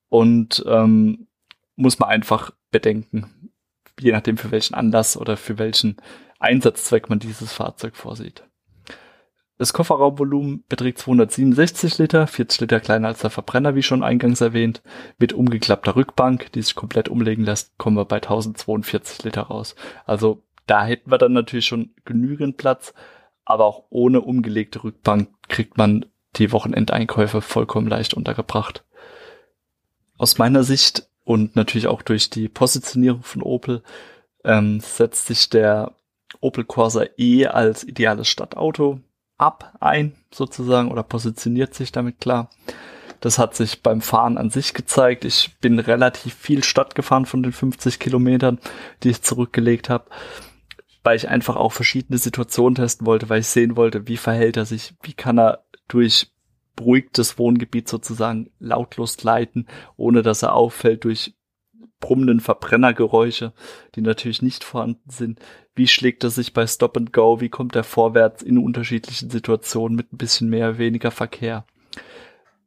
Und 0.09 0.61
ähm, 0.67 1.27
muss 1.77 1.99
man 1.99 2.09
einfach 2.09 2.51
bedenken, 2.69 3.53
je 3.97 4.11
nachdem 4.11 4.35
für 4.35 4.51
welchen 4.51 4.73
Anlass 4.73 5.15
oder 5.15 5.37
für 5.37 5.57
welchen 5.57 5.95
Einsatzzweck 6.37 7.09
man 7.09 7.19
dieses 7.19 7.53
Fahrzeug 7.53 7.95
vorsieht. 7.95 8.43
Das 9.57 9.71
Kofferraumvolumen 9.71 10.65
beträgt 10.67 10.99
267 10.99 11.97
Liter, 11.97 12.27
40 12.27 12.59
Liter 12.59 12.81
kleiner 12.81 13.07
als 13.07 13.21
der 13.21 13.29
Verbrenner, 13.29 13.73
wie 13.73 13.83
schon 13.83 14.03
eingangs 14.03 14.41
erwähnt. 14.41 14.83
Mit 15.17 15.31
umgeklappter 15.31 15.95
Rückbank, 15.95 16.51
die 16.51 16.61
sich 16.61 16.75
komplett 16.75 17.07
umlegen 17.07 17.45
lässt, 17.45 17.77
kommen 17.77 17.95
wir 17.95 18.05
bei 18.05 18.17
1042 18.17 19.23
Liter 19.23 19.43
raus. 19.43 19.75
Also 20.05 20.43
da 20.67 20.85
hätten 20.85 21.09
wir 21.11 21.17
dann 21.17 21.33
natürlich 21.33 21.65
schon 21.65 21.91
genügend 22.05 22.57
Platz, 22.57 22.93
aber 23.45 23.65
auch 23.65 23.85
ohne 23.89 24.21
umgelegte 24.21 24.83
Rückbank 24.83 25.29
kriegt 25.47 25.77
man 25.77 26.05
die 26.35 26.51
Wochenendeinkäufe 26.51 27.41
vollkommen 27.41 27.87
leicht 27.87 28.13
untergebracht. 28.13 28.83
Aus 30.17 30.37
meiner 30.37 30.63
Sicht 30.63 31.07
und 31.23 31.55
natürlich 31.55 31.87
auch 31.87 32.01
durch 32.01 32.29
die 32.29 32.49
Positionierung 32.49 33.23
von 33.23 33.41
Opel 33.41 33.83
ähm, 34.43 34.79
setzt 34.79 35.27
sich 35.27 35.49
der 35.49 35.93
Opel 36.39 36.63
Corsa 36.63 37.05
E 37.17 37.47
als 37.47 37.83
ideales 37.83 38.27
Stadtauto 38.27 38.99
ab 39.37 39.75
ein, 39.79 40.15
sozusagen, 40.31 40.91
oder 40.91 41.03
positioniert 41.03 41.73
sich 41.73 41.91
damit 41.91 42.19
klar. 42.19 42.49
Das 43.19 43.39
hat 43.39 43.55
sich 43.55 43.81
beim 43.81 44.01
Fahren 44.01 44.37
an 44.37 44.49
sich 44.49 44.73
gezeigt. 44.73 45.25
Ich 45.25 45.57
bin 45.59 45.79
relativ 45.79 46.33
viel 46.35 46.63
Stadt 46.63 46.95
gefahren 46.95 47.25
von 47.25 47.43
den 47.43 47.51
50 47.51 47.99
Kilometern, 47.99 48.59
die 49.03 49.09
ich 49.09 49.21
zurückgelegt 49.21 49.89
habe, 49.89 50.05
weil 51.03 51.15
ich 51.15 51.29
einfach 51.29 51.55
auch 51.55 51.71
verschiedene 51.71 52.17
Situationen 52.17 52.75
testen 52.75 53.05
wollte, 53.05 53.29
weil 53.29 53.41
ich 53.41 53.47
sehen 53.47 53.75
wollte, 53.75 54.07
wie 54.07 54.17
verhält 54.17 54.57
er 54.57 54.65
sich, 54.65 54.93
wie 55.03 55.13
kann 55.13 55.39
er 55.39 55.65
durch 55.87 56.31
beruhigtes 56.75 57.37
Wohngebiet 57.37 57.87
sozusagen 57.87 58.51
lautlos 58.59 59.23
leiten, 59.23 59.67
ohne 59.95 60.21
dass 60.21 60.43
er 60.43 60.53
auffällt 60.53 61.03
durch 61.03 61.33
brummenden 61.99 62.39
Verbrennergeräusche, 62.39 63.53
die 63.95 64.01
natürlich 64.01 64.41
nicht 64.41 64.63
vorhanden 64.63 65.09
sind. 65.09 65.39
Wie 65.75 65.87
schlägt 65.87 66.23
er 66.23 66.29
sich 66.29 66.53
bei 66.53 66.67
Stop 66.67 66.95
and 66.95 67.11
Go? 67.11 67.41
Wie 67.41 67.49
kommt 67.49 67.75
er 67.75 67.83
vorwärts 67.83 68.43
in 68.43 68.57
unterschiedlichen 68.57 69.29
Situationen 69.29 69.95
mit 69.95 70.13
ein 70.13 70.17
bisschen 70.17 70.49
mehr, 70.49 70.77
weniger 70.77 71.11
Verkehr? 71.11 71.65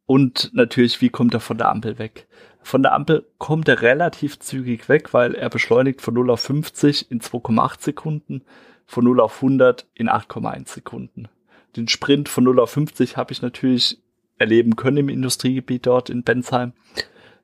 Und 0.05 0.51
natürlich, 0.53 1.01
wie 1.01 1.09
kommt 1.09 1.33
er 1.33 1.39
von 1.39 1.57
der 1.57 1.69
Ampel 1.69 1.97
weg? 1.99 2.27
Von 2.63 2.83
der 2.83 2.93
Ampel 2.93 3.25
kommt 3.37 3.67
er 3.67 3.81
relativ 3.81 4.39
zügig 4.39 4.89
weg, 4.89 5.13
weil 5.13 5.33
er 5.33 5.49
beschleunigt 5.49 6.01
von 6.01 6.13
0 6.13 6.31
auf 6.31 6.41
50 6.41 7.09
in 7.09 7.21
2,8 7.21 7.81
Sekunden, 7.81 8.43
von 8.85 9.03
0 9.03 9.19
auf 9.21 9.35
100 9.37 9.87
in 9.93 10.09
8,1 10.09 10.69
Sekunden. 10.69 11.27
Den 11.75 11.87
Sprint 11.87 12.29
von 12.29 12.43
0 12.43 12.59
auf 12.59 12.71
50 12.71 13.17
habe 13.17 13.31
ich 13.31 13.41
natürlich 13.41 13.99
erleben 14.37 14.75
können 14.75 14.97
im 14.97 15.09
Industriegebiet 15.09 15.85
dort 15.85 16.09
in 16.09 16.23
Bensheim 16.23 16.73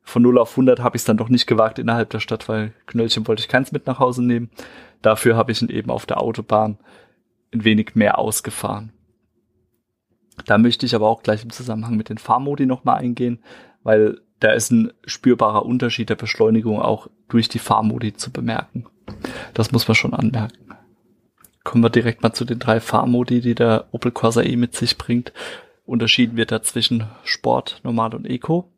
von 0.07 0.21
0 0.21 0.37
auf 0.37 0.51
100 0.51 0.79
habe 0.79 0.95
ich 0.95 1.01
es 1.01 1.05
dann 1.05 1.17
doch 1.17 1.27
nicht 1.27 1.47
gewagt 1.47 1.79
innerhalb 1.79 2.09
der 2.11 2.21
Stadt, 2.21 2.47
weil 2.47 2.71
Knöllchen 2.85 3.27
wollte 3.27 3.41
ich 3.41 3.49
keins 3.49 3.73
mit 3.73 3.87
nach 3.87 3.99
Hause 3.99 4.23
nehmen. 4.23 4.49
Dafür 5.01 5.35
habe 5.35 5.51
ich 5.51 5.61
ihn 5.61 5.67
eben 5.67 5.91
auf 5.91 6.05
der 6.05 6.21
Autobahn 6.21 6.77
ein 7.53 7.65
wenig 7.65 7.93
mehr 7.95 8.17
ausgefahren. 8.17 8.93
Da 10.45 10.57
möchte 10.57 10.85
ich 10.85 10.95
aber 10.95 11.07
auch 11.07 11.23
gleich 11.23 11.43
im 11.43 11.49
Zusammenhang 11.49 11.97
mit 11.97 12.09
den 12.09 12.17
Fahrmodi 12.17 12.65
nochmal 12.65 12.99
eingehen, 12.99 13.39
weil 13.83 14.21
da 14.39 14.51
ist 14.51 14.71
ein 14.71 14.93
spürbarer 15.05 15.65
Unterschied 15.65 16.09
der 16.09 16.15
Beschleunigung 16.15 16.81
auch 16.81 17.07
durch 17.27 17.49
die 17.49 17.59
Fahrmodi 17.59 18.13
zu 18.13 18.31
bemerken. 18.31 18.85
Das 19.53 19.71
muss 19.71 19.87
man 19.87 19.95
schon 19.95 20.13
anmerken. 20.13 20.75
Kommen 21.63 21.83
wir 21.83 21.89
direkt 21.89 22.23
mal 22.23 22.33
zu 22.33 22.45
den 22.45 22.59
drei 22.59 22.79
Fahrmodi, 22.79 23.41
die 23.41 23.55
der 23.55 23.87
Opel 23.91 24.11
Corsa 24.11 24.41
E 24.41 24.55
mit 24.55 24.75
sich 24.75 24.97
bringt. 24.97 25.33
Unterschieden 25.85 26.37
wird 26.37 26.51
da 26.51 26.61
zwischen 26.61 27.07
Sport, 27.23 27.81
Normal 27.83 28.13
und 28.13 28.25
Eco 28.25 28.71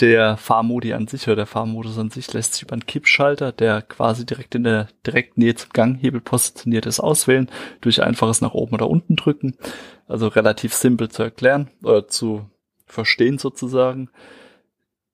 der 0.00 0.36
Fahrmodi 0.36 0.94
an 0.94 1.06
sich 1.06 1.26
oder 1.26 1.36
der 1.36 1.46
Fahrmodus 1.46 1.98
an 1.98 2.10
sich 2.10 2.32
lässt 2.32 2.54
sich 2.54 2.62
über 2.62 2.72
einen 2.72 2.86
Kippschalter, 2.86 3.52
der 3.52 3.82
quasi 3.82 4.24
direkt 4.24 4.54
in 4.54 4.64
der 4.64 4.88
direkten 5.06 5.40
Nähe 5.40 5.54
zum 5.54 5.70
Ganghebel 5.72 6.20
positioniert 6.20 6.86
ist, 6.86 7.00
auswählen, 7.00 7.50
durch 7.80 8.02
einfaches 8.02 8.40
nach 8.40 8.54
oben 8.54 8.74
oder 8.74 8.88
unten 8.88 9.16
drücken. 9.16 9.56
Also 10.06 10.28
relativ 10.28 10.74
simpel 10.74 11.10
zu 11.10 11.22
erklären 11.22 11.70
oder 11.82 12.08
zu 12.08 12.48
verstehen 12.86 13.38
sozusagen. 13.38 14.10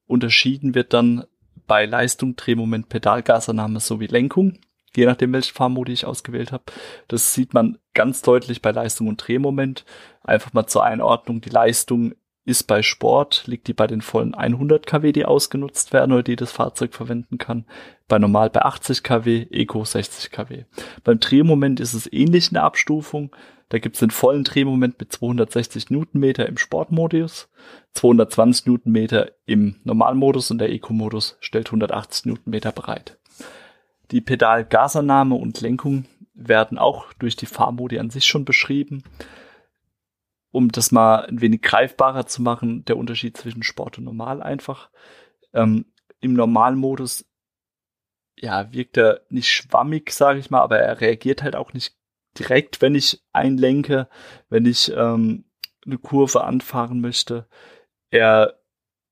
Unterschieden 0.07 0.75
wird 0.75 0.93
dann 0.93 1.25
bei 1.67 1.85
Leistung, 1.85 2.37
Drehmoment, 2.37 2.89
Pedalgasannahme 2.89 3.81
sowie 3.81 4.07
Lenkung, 4.07 4.59
je 4.95 5.05
nachdem 5.05 5.33
welchen 5.33 5.55
Fahrmodi 5.55 5.93
ich 5.93 6.07
ausgewählt 6.07 6.53
habe. 6.53 6.65
Das 7.09 7.35
sieht 7.35 7.55
man 7.55 7.79
ganz 7.93 8.23
deutlich 8.23 8.63
bei 8.63 8.71
Leistung 8.71 9.09
und 9.09 9.17
Drehmoment. 9.17 9.85
Einfach 10.23 10.53
mal 10.53 10.67
zur 10.67 10.85
Einordnung, 10.85 11.41
die 11.41 11.51
Leistung 11.51 12.15
ist 12.47 12.69
bei 12.69 12.83
Sport, 12.83 13.43
liegt 13.47 13.67
die 13.67 13.75
bei 13.75 13.89
den 13.89 14.01
vollen 14.01 14.33
100 14.35 14.87
kW, 14.87 15.11
die 15.11 15.25
ausgenutzt 15.25 15.93
werden 15.93 16.13
oder 16.13 16.23
die 16.23 16.37
das 16.37 16.53
Fahrzeug 16.53 16.95
verwenden 16.95 17.39
kann. 17.39 17.67
Bei 18.07 18.21
Normal 18.21 18.51
bei 18.51 18.63
80 18.63 19.03
kW, 19.03 19.49
Eco 19.51 19.85
60 19.85 20.31
kW. 20.31 20.65
Beim 21.03 21.19
Drehmoment 21.19 21.81
ist 21.81 21.93
es 21.93 22.11
ähnlich 22.11 22.49
in 22.49 22.55
der 22.55 22.63
Abstufung. 22.63 23.35
Da 23.69 23.81
gibt 23.81 23.97
es 23.97 24.01
den 24.01 24.13
vollen 24.13 24.45
Drehmoment 24.45 25.01
mit 25.01 25.11
260 25.11 25.91
Newtonmeter 25.91 26.47
im 26.47 26.57
Sportmodus, 26.57 27.49
220 27.95 28.67
Newtonmeter 28.67 29.33
im 29.45 29.81
Normalmodus 29.83 30.53
und 30.53 30.59
der 30.59 30.71
Eco-Modus 30.71 31.37
stellt 31.41 31.67
180 31.67 32.27
Newtonmeter 32.27 32.71
bereit. 32.71 33.19
Die 34.13 34.21
Pedalgasannahme 34.21 35.35
und 35.35 35.61
Lenkung 35.63 36.05
werden 36.33 36.79
auch 36.79 37.13
durch 37.15 37.35
die 37.35 37.47
Fahrmodi 37.47 37.99
an 37.99 38.11
sich 38.11 38.25
schon 38.25 38.45
beschrieben 38.45 39.03
um 40.57 40.73
das 40.73 40.91
mal 40.91 41.27
ein 41.27 41.43
wenig 41.43 41.61
greifbarer 41.61 42.25
zu 42.25 42.41
machen, 42.41 42.83
der 42.87 42.97
Unterschied 42.97 43.37
zwischen 43.37 43.63
Sport 43.63 43.99
und 43.99 44.05
Normal 44.05 44.43
einfach. 44.43 44.89
Ähm, 45.53 45.85
Im 46.21 46.33
Normalmodus, 46.33 47.27
ja, 48.39 48.73
wirkt 48.73 48.97
er 48.97 49.21
nicht 49.29 49.51
schwammig, 49.51 50.13
sage 50.13 50.39
ich 50.39 50.49
mal, 50.49 50.63
aber 50.63 50.79
er 50.79 50.99
reagiert 51.03 51.43
halt 51.43 51.57
auch 51.57 51.75
nicht 51.75 51.95
direkt, 52.39 52.81
wenn 52.81 52.95
ich 52.95 53.23
einlenke, 53.35 54.09
wenn 54.49 54.65
ich 54.65 54.91
ähm, 54.93 55.45
eine 55.85 55.99
Kurve 55.99 56.43
anfahren 56.43 57.03
möchte. 57.03 57.47
Er 58.09 58.59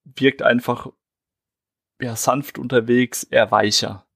wirkt 0.04 0.40
einfach 0.40 0.88
ja, 2.00 2.16
sanft 2.16 2.58
unterwegs, 2.58 3.22
eher 3.22 3.50
weicher. 3.50 4.06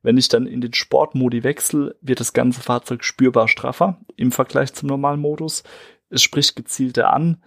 Wenn 0.00 0.16
ich 0.16 0.28
dann 0.28 0.46
in 0.46 0.62
den 0.62 0.72
Sportmodi 0.72 1.44
wechsle, 1.44 1.98
wird 2.00 2.20
das 2.20 2.32
ganze 2.32 2.62
Fahrzeug 2.62 3.04
spürbar 3.04 3.48
straffer 3.48 4.00
im 4.16 4.32
Vergleich 4.32 4.72
zum 4.72 4.88
Normalmodus 4.88 5.62
es 6.10 6.22
spricht 6.22 6.56
gezielter 6.56 7.12
an. 7.12 7.42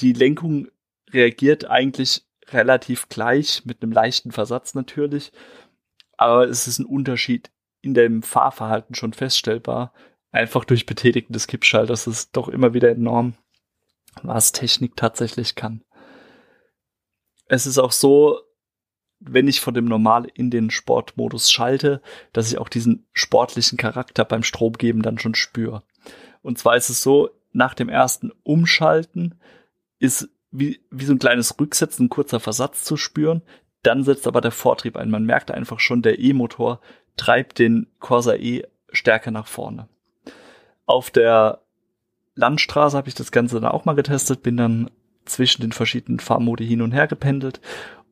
Die 0.00 0.12
Lenkung 0.12 0.68
reagiert 1.10 1.66
eigentlich 1.66 2.24
relativ 2.48 3.08
gleich, 3.08 3.64
mit 3.64 3.82
einem 3.82 3.92
leichten 3.92 4.32
Versatz 4.32 4.74
natürlich. 4.74 5.32
Aber 6.16 6.48
es 6.48 6.66
ist 6.66 6.78
ein 6.78 6.86
Unterschied 6.86 7.50
in 7.80 7.94
dem 7.94 8.22
Fahrverhalten 8.22 8.94
schon 8.94 9.12
feststellbar. 9.12 9.92
Einfach 10.30 10.64
durch 10.64 10.86
Betätigen 10.86 11.32
des 11.32 11.46
Kippschalters 11.46 12.06
ist 12.06 12.36
doch 12.36 12.48
immer 12.48 12.74
wieder 12.74 12.90
enorm, 12.90 13.34
was 14.22 14.52
Technik 14.52 14.96
tatsächlich 14.96 15.56
kann. 15.56 15.84
Es 17.46 17.66
ist 17.66 17.78
auch 17.78 17.92
so, 17.92 18.40
wenn 19.18 19.48
ich 19.48 19.60
von 19.60 19.74
dem 19.74 19.84
Normal 19.84 20.26
in 20.34 20.50
den 20.50 20.70
Sportmodus 20.70 21.50
schalte, 21.50 22.00
dass 22.32 22.50
ich 22.50 22.58
auch 22.58 22.68
diesen 22.68 23.06
sportlichen 23.12 23.76
Charakter 23.76 24.24
beim 24.24 24.42
Stromgeben 24.42 25.02
dann 25.02 25.18
schon 25.18 25.34
spüre. 25.34 25.82
Und 26.42 26.58
zwar 26.58 26.76
ist 26.76 26.88
es 26.88 27.02
so, 27.02 27.30
nach 27.52 27.74
dem 27.74 27.88
ersten 27.88 28.32
Umschalten 28.42 29.34
ist 29.98 30.28
wie, 30.50 30.80
wie 30.90 31.04
so 31.04 31.12
ein 31.12 31.18
kleines 31.18 31.58
Rücksetzen, 31.58 32.06
ein 32.06 32.10
kurzer 32.10 32.40
Versatz 32.40 32.84
zu 32.84 32.96
spüren. 32.96 33.42
Dann 33.82 34.04
setzt 34.04 34.26
aber 34.26 34.40
der 34.40 34.50
Vortrieb 34.50 34.96
ein. 34.96 35.10
Man 35.10 35.24
merkt 35.24 35.50
einfach 35.50 35.80
schon, 35.80 36.02
der 36.02 36.18
E-Motor 36.18 36.80
treibt 37.16 37.58
den 37.58 37.86
Corsa 37.98 38.34
E 38.34 38.64
stärker 38.90 39.30
nach 39.30 39.46
vorne. 39.46 39.88
Auf 40.86 41.10
der 41.10 41.62
Landstraße 42.34 42.96
habe 42.96 43.08
ich 43.08 43.14
das 43.14 43.32
Ganze 43.32 43.60
dann 43.60 43.70
auch 43.70 43.84
mal 43.84 43.94
getestet, 43.94 44.42
bin 44.42 44.56
dann 44.56 44.90
zwischen 45.24 45.62
den 45.62 45.72
verschiedenen 45.72 46.20
Fahrmodi 46.20 46.66
hin 46.66 46.82
und 46.82 46.92
her 46.92 47.06
gependelt 47.06 47.60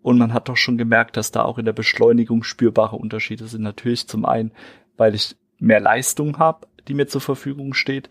und 0.03 0.19
man 0.19 0.33
hat 0.33 0.49
doch 0.49 0.57
schon 0.57 0.79
gemerkt, 0.79 1.17
dass 1.17 1.31
da 1.31 1.43
auch 1.43 1.59
in 1.59 1.65
der 1.65 1.73
Beschleunigung 1.73 2.43
spürbare 2.43 2.97
Unterschiede 2.97 3.47
sind. 3.47 3.63
Natürlich 3.63 4.09
zum 4.09 4.25
einen, 4.25 4.53
weil 4.97 5.15
ich 5.15 5.37
mehr 5.59 5.81
Leistung 5.81 6.39
habe, 6.39 6.67
die 6.89 6.95
mir 6.95 7.07
zur 7.07 7.21
Verfügung 7.21 7.75
steht. 7.75 8.09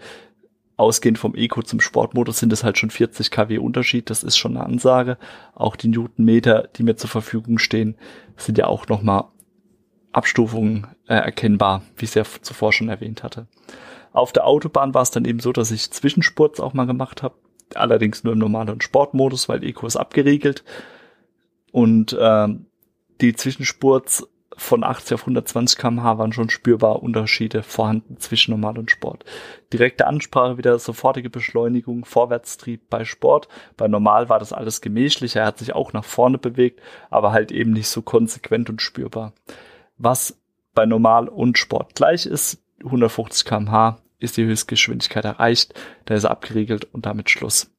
Ausgehend 0.78 1.18
vom 1.18 1.36
Eco 1.36 1.62
zum 1.62 1.82
Sportmodus 1.82 2.40
sind 2.40 2.54
es 2.54 2.64
halt 2.64 2.78
schon 2.78 2.90
40 2.90 3.32
kW 3.32 3.58
Unterschied. 3.58 4.10
Das 4.10 4.24
ist 4.24 4.38
schon 4.38 4.56
eine 4.56 4.66
Ansage. 4.66 5.18
Auch 5.54 5.76
die 5.76 5.90
Newtonmeter, 5.90 6.70
die 6.76 6.84
mir 6.84 6.96
zur 6.96 7.10
Verfügung 7.10 7.58
stehen, 7.58 7.98
sind 8.38 8.58
ja 8.58 8.68
auch 8.68 8.88
nochmal 8.88 9.26
Abstufungen 10.14 10.88
äh, 11.08 11.16
erkennbar, 11.16 11.84
wie 11.98 12.06
ich 12.06 12.12
es 12.12 12.16
ja 12.16 12.24
zuvor 12.42 12.72
schon 12.72 12.90
erwähnt 12.90 13.24
hatte. 13.24 13.48
Auf 14.12 14.32
der 14.32 14.48
Autobahn 14.48 14.94
war 14.94 15.02
es 15.02 15.12
dann 15.12 15.26
eben 15.26 15.40
so, 15.40 15.52
dass 15.52 15.70
ich 15.72 15.92
Zwischenspurts 15.92 16.60
auch 16.60 16.74
mal 16.74 16.86
gemacht 16.86 17.24
habe. 17.24 17.36
Allerdings 17.76 18.24
nur 18.24 18.34
im 18.34 18.40
normalen 18.40 18.82
Sportmodus, 18.82 19.50
weil 19.50 19.64
Eco 19.64 19.86
ist 19.86 19.98
abgeriegelt. 19.98 20.64
Und 21.72 22.14
äh, 22.14 22.48
die 23.22 23.36
Zwischenspurts 23.36 24.28
von 24.60 24.84
80 24.84 25.16
auf 25.16 25.22
120 25.22 25.80
km/h 25.80 26.18
waren 26.18 26.34
schon 26.34 26.50
spürbar 26.50 27.02
Unterschiede 27.02 27.64
vorhanden 27.64 28.20
zwischen 28.20 28.52
Normal 28.52 28.78
und 28.78 28.92
Sport. 28.92 29.26
Direkte 29.74 30.06
Ansprache, 30.08 30.58
wieder 30.58 30.78
sofortige 30.78 31.30
Beschleunigung, 31.30 32.06
Vorwärtstrieb 32.06 32.90
bei 32.90 33.06
Sport. 33.06 33.48
Bei 33.78 33.88
Normal 33.88 34.30
war 34.30 34.40
das 34.40 34.54
alles 34.54 34.82
gemächlich, 34.82 35.36
er 35.36 35.46
hat 35.46 35.60
sich 35.60 35.74
auch 35.74 35.94
nach 35.94 36.04
vorne 36.04 36.38
bewegt, 36.38 36.82
aber 37.10 37.32
halt 37.32 37.52
eben 37.52 37.72
nicht 37.72 37.88
so 37.88 38.02
konsequent 38.02 38.70
und 38.70 38.82
spürbar. 38.82 39.34
Was 39.98 40.38
bei 40.74 40.86
Normal 40.86 41.28
und 41.28 41.58
Sport 41.58 41.96
gleich 41.96 42.26
ist, 42.26 42.62
150 42.84 43.46
km/h 43.46 43.98
ist 44.20 44.38
die 44.38 44.46
Höchstgeschwindigkeit 44.46 45.26
erreicht, 45.26 45.74
da 46.06 46.16
ist 46.16 46.26
er 46.26 46.32
abgeriegelt 46.32 46.86
und 46.94 47.06
damit 47.06 47.30
Schluss. 47.30 47.72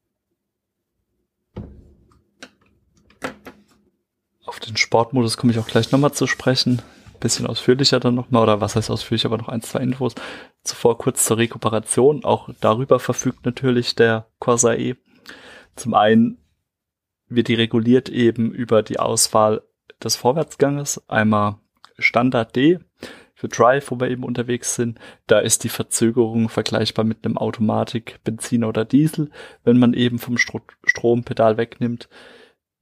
Auf 4.51 4.59
den 4.59 4.77
Sportmodus 4.77 5.37
komme 5.37 5.53
ich 5.53 5.61
auch 5.61 5.69
gleich 5.69 5.93
nochmal 5.93 6.13
zu 6.13 6.27
sprechen. 6.27 6.83
Bisschen 7.21 7.47
ausführlicher 7.47 8.01
dann 8.01 8.17
nochmal, 8.17 8.43
oder 8.43 8.61
was 8.61 8.75
heißt 8.75 8.91
ausführlich, 8.91 9.25
aber 9.25 9.39
noch 9.39 9.47
ein, 9.47 9.63
zwei 9.63 9.79
Infos. 9.79 10.17
Zuvor 10.65 10.99
kurz 10.99 11.25
zur 11.25 11.39
Rekuperation. 11.39 12.25
Auch 12.25 12.49
darüber 12.61 12.99
verfügt 12.99 13.47
natürlich 13.47 13.95
der 13.95 14.27
Corsa 14.41 14.75
E. 14.75 14.97
Zum 15.77 15.95
einen 15.95 16.39
wird 17.29 17.47
die 17.47 17.55
reguliert 17.55 18.09
eben 18.09 18.51
über 18.51 18.83
die 18.83 18.99
Auswahl 18.99 19.63
des 20.03 20.17
Vorwärtsganges. 20.17 21.09
Einmal 21.09 21.61
Standard 21.97 22.57
D 22.57 22.81
für 23.37 23.47
Drive, 23.47 23.93
wo 23.93 24.01
wir 24.01 24.11
eben 24.11 24.25
unterwegs 24.25 24.75
sind. 24.75 24.99
Da 25.29 25.39
ist 25.39 25.63
die 25.63 25.69
Verzögerung 25.69 26.49
vergleichbar 26.49 27.05
mit 27.05 27.25
einem 27.25 27.39
Automatik, 27.39 28.19
Benziner 28.25 28.67
oder 28.67 28.85
Diesel, 28.85 29.31
wenn 29.63 29.79
man 29.79 29.95
eben 29.95 30.19
vom 30.19 30.39
Stro 30.39 30.61
Strompedal 30.85 31.57
wegnimmt. 31.57 32.09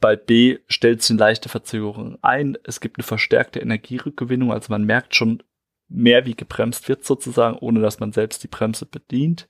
Bei 0.01 0.17
B 0.17 0.59
stellt 0.69 1.03
sich 1.03 1.11
eine 1.11 1.21
leichte 1.21 1.49
Verzögerung 1.49 2.19
ein. 2.23 2.57
Es 2.65 2.81
gibt 2.81 2.99
eine 2.99 3.05
verstärkte 3.05 3.61
Energierückgewinnung, 3.61 4.53
also 4.53 4.73
man 4.73 4.85
merkt 4.85 5.15
schon 5.15 5.43
mehr, 5.89 6.27
wie 6.27 6.35
gebremst 6.35 6.89
wird 6.89 7.05
sozusagen, 7.05 7.59
ohne 7.59 7.81
dass 7.81 7.99
man 7.99 8.13
selbst 8.13 8.43
die 8.45 8.49
Bremse 8.49 8.87
bedient. 8.87 9.49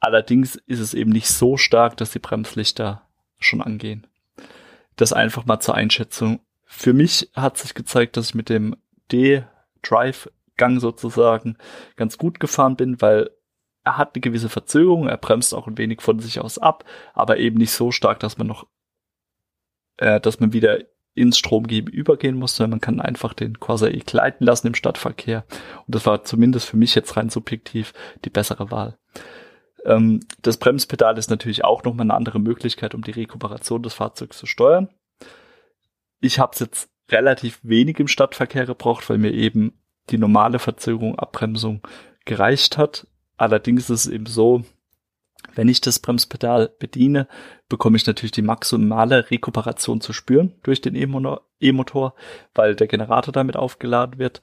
Allerdings 0.00 0.56
ist 0.66 0.80
es 0.80 0.94
eben 0.94 1.10
nicht 1.10 1.28
so 1.28 1.56
stark, 1.56 1.96
dass 1.96 2.10
die 2.10 2.18
Bremslichter 2.18 3.02
schon 3.38 3.62
angehen. 3.62 4.06
Das 4.96 5.12
einfach 5.12 5.46
mal 5.46 5.60
zur 5.60 5.76
Einschätzung. 5.76 6.40
Für 6.64 6.92
mich 6.92 7.30
hat 7.34 7.56
sich 7.58 7.74
gezeigt, 7.74 8.16
dass 8.16 8.30
ich 8.30 8.34
mit 8.34 8.48
dem 8.48 8.76
D 9.10 9.44
Drive-Gang 9.82 10.80
sozusagen 10.80 11.56
ganz 11.96 12.18
gut 12.18 12.40
gefahren 12.40 12.76
bin, 12.76 13.00
weil 13.00 13.30
er 13.84 13.98
hat 13.98 14.14
eine 14.14 14.20
gewisse 14.20 14.48
Verzögerung, 14.48 15.08
er 15.08 15.16
bremst 15.16 15.54
auch 15.54 15.66
ein 15.66 15.78
wenig 15.78 16.00
von 16.00 16.20
sich 16.20 16.40
aus 16.40 16.58
ab, 16.58 16.84
aber 17.14 17.38
eben 17.38 17.58
nicht 17.58 17.72
so 17.72 17.90
stark, 17.90 18.20
dass 18.20 18.38
man 18.38 18.46
noch, 18.46 18.66
äh, 19.98 20.20
dass 20.20 20.40
man 20.40 20.52
wieder 20.52 20.78
ins 21.14 21.38
Stromgeben 21.38 21.92
übergehen 21.92 22.36
muss, 22.36 22.56
sondern 22.56 22.70
man 22.70 22.80
kann 22.80 23.00
einfach 23.00 23.34
den 23.34 23.60
Corsa 23.60 23.88
E 23.88 23.98
gleiten 23.98 24.44
lassen 24.44 24.68
im 24.68 24.74
Stadtverkehr. 24.74 25.44
Und 25.86 25.94
das 25.94 26.06
war 26.06 26.24
zumindest 26.24 26.66
für 26.66 26.76
mich 26.76 26.94
jetzt 26.94 27.16
rein 27.16 27.28
subjektiv 27.28 27.92
die 28.24 28.30
bessere 28.30 28.70
Wahl. 28.70 28.96
Ähm, 29.84 30.20
das 30.40 30.56
Bremspedal 30.56 31.18
ist 31.18 31.30
natürlich 31.30 31.64
auch 31.64 31.84
nochmal 31.84 32.06
eine 32.06 32.14
andere 32.14 32.38
Möglichkeit, 32.38 32.94
um 32.94 33.02
die 33.02 33.10
Rekuperation 33.10 33.82
des 33.82 33.94
Fahrzeugs 33.94 34.38
zu 34.38 34.46
steuern. 34.46 34.88
Ich 36.20 36.38
habe 36.38 36.52
es 36.54 36.60
jetzt 36.60 36.88
relativ 37.10 37.60
wenig 37.62 37.98
im 37.98 38.08
Stadtverkehr 38.08 38.64
gebraucht, 38.64 39.08
weil 39.10 39.18
mir 39.18 39.32
eben 39.32 39.78
die 40.10 40.18
normale 40.18 40.58
Verzögerung, 40.58 41.18
Abbremsung 41.18 41.82
gereicht 42.24 42.78
hat. 42.78 43.06
Allerdings 43.36 43.90
ist 43.90 44.06
es 44.06 44.12
eben 44.12 44.26
so, 44.26 44.64
wenn 45.54 45.68
ich 45.68 45.80
das 45.80 45.98
Bremspedal 45.98 46.70
bediene, 46.78 47.28
bekomme 47.68 47.96
ich 47.96 48.06
natürlich 48.06 48.32
die 48.32 48.42
maximale 48.42 49.30
Rekuperation 49.30 50.00
zu 50.00 50.12
spüren 50.12 50.54
durch 50.62 50.80
den 50.80 50.94
E-Motor, 50.94 52.14
weil 52.54 52.74
der 52.74 52.86
Generator 52.86 53.32
damit 53.32 53.56
aufgeladen 53.56 54.18
wird. 54.18 54.42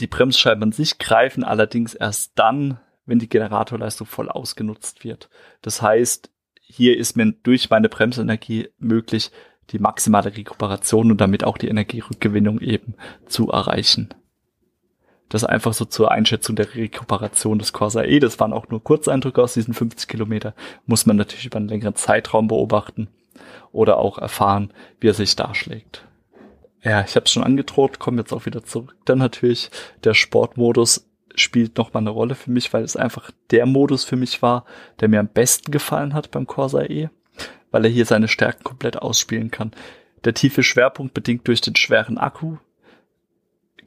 Die 0.00 0.06
Bremsscheiben 0.06 0.62
an 0.62 0.72
sich 0.72 0.98
greifen 0.98 1.44
allerdings 1.44 1.94
erst 1.94 2.32
dann, 2.38 2.80
wenn 3.06 3.18
die 3.18 3.28
Generatorleistung 3.28 4.06
voll 4.06 4.28
ausgenutzt 4.28 5.04
wird. 5.04 5.28
Das 5.62 5.82
heißt, 5.82 6.30
hier 6.60 6.96
ist 6.98 7.16
mir 7.16 7.32
durch 7.42 7.70
meine 7.70 7.88
Bremsenergie 7.88 8.68
möglich, 8.78 9.30
die 9.70 9.78
maximale 9.78 10.36
Rekuperation 10.36 11.10
und 11.10 11.20
damit 11.20 11.44
auch 11.44 11.58
die 11.58 11.68
Energierückgewinnung 11.68 12.60
eben 12.60 12.94
zu 13.26 13.50
erreichen. 13.50 14.14
Das 15.34 15.42
einfach 15.42 15.74
so 15.74 15.84
zur 15.84 16.12
Einschätzung 16.12 16.54
der 16.54 16.74
Rekuperation 16.76 17.58
des 17.58 17.72
Corsa 17.72 18.04
E. 18.04 18.20
Das 18.20 18.38
waren 18.38 18.52
auch 18.52 18.68
nur 18.68 18.84
Kurzeindrücke 18.84 19.42
aus 19.42 19.54
diesen 19.54 19.74
50 19.74 20.06
Kilometer. 20.06 20.54
Muss 20.86 21.06
man 21.06 21.16
natürlich 21.16 21.46
über 21.46 21.56
einen 21.56 21.66
längeren 21.66 21.96
Zeitraum 21.96 22.46
beobachten 22.46 23.08
oder 23.72 23.98
auch 23.98 24.18
erfahren, 24.18 24.72
wie 25.00 25.08
er 25.08 25.14
sich 25.14 25.34
darschlägt. 25.34 26.06
Ja, 26.82 27.02
ich 27.02 27.16
habe 27.16 27.24
es 27.24 27.32
schon 27.32 27.42
angedroht, 27.42 27.98
komme 27.98 28.20
jetzt 28.20 28.32
auch 28.32 28.46
wieder 28.46 28.62
zurück. 28.62 28.94
Dann 29.06 29.18
natürlich 29.18 29.70
der 30.04 30.14
Sportmodus 30.14 31.10
spielt 31.34 31.78
noch 31.78 31.92
mal 31.92 32.00
eine 32.00 32.10
Rolle 32.10 32.36
für 32.36 32.52
mich, 32.52 32.72
weil 32.72 32.84
es 32.84 32.96
einfach 32.96 33.32
der 33.50 33.66
Modus 33.66 34.04
für 34.04 34.16
mich 34.16 34.40
war, 34.40 34.64
der 35.00 35.08
mir 35.08 35.18
am 35.18 35.26
besten 35.26 35.72
gefallen 35.72 36.14
hat 36.14 36.30
beim 36.30 36.46
Corsa 36.46 36.82
E 36.82 37.08
weil 37.74 37.86
er 37.86 37.90
hier 37.90 38.06
seine 38.06 38.28
Stärken 38.28 38.62
komplett 38.62 39.02
ausspielen 39.02 39.50
kann. 39.50 39.72
Der 40.24 40.32
tiefe 40.32 40.62
Schwerpunkt, 40.62 41.12
bedingt 41.12 41.48
durch 41.48 41.60
den 41.60 41.74
schweren 41.74 42.18
Akku, 42.18 42.58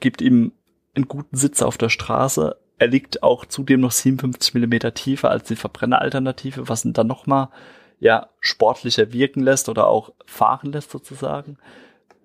gibt 0.02 0.22
ihm 0.22 0.52
einen 0.98 1.08
guten 1.08 1.38
Sitz 1.38 1.62
auf 1.62 1.78
der 1.78 1.90
Straße. 1.90 2.58
Er 2.78 2.88
liegt 2.88 3.24
auch 3.24 3.46
zudem 3.46 3.80
noch 3.80 3.92
57 3.92 4.54
Millimeter 4.54 4.94
tiefer 4.94 5.32
als 5.32 5.48
die 5.48 5.56
Verbrenneralternative, 5.56 6.68
was 6.68 6.84
ihn 6.84 6.94
dann 6.94 7.08
nochmal 7.08 7.50
ja, 8.00 8.30
sportlicher 8.40 9.14
wirken 9.14 9.42
lässt 9.42 9.70
oder 9.70 9.88
auch 9.88 10.12
fahren 10.26 10.72
lässt 10.72 10.92
sozusagen. 10.92 11.58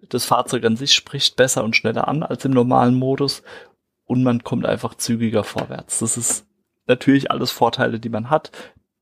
Das 0.08 0.24
Fahrzeug 0.24 0.64
an 0.64 0.76
sich 0.76 0.92
spricht 0.94 1.36
besser 1.36 1.64
und 1.64 1.76
schneller 1.76 2.08
an 2.08 2.22
als 2.22 2.44
im 2.44 2.52
normalen 2.52 2.94
Modus 2.94 3.42
und 4.04 4.22
man 4.22 4.42
kommt 4.42 4.66
einfach 4.66 4.94
zügiger 4.96 5.44
vorwärts. 5.44 6.00
Das 6.00 6.16
ist 6.16 6.46
natürlich 6.86 7.30
alles 7.30 7.50
Vorteile, 7.50 8.00
die 8.00 8.10
man 8.10 8.28
hat 8.28 8.50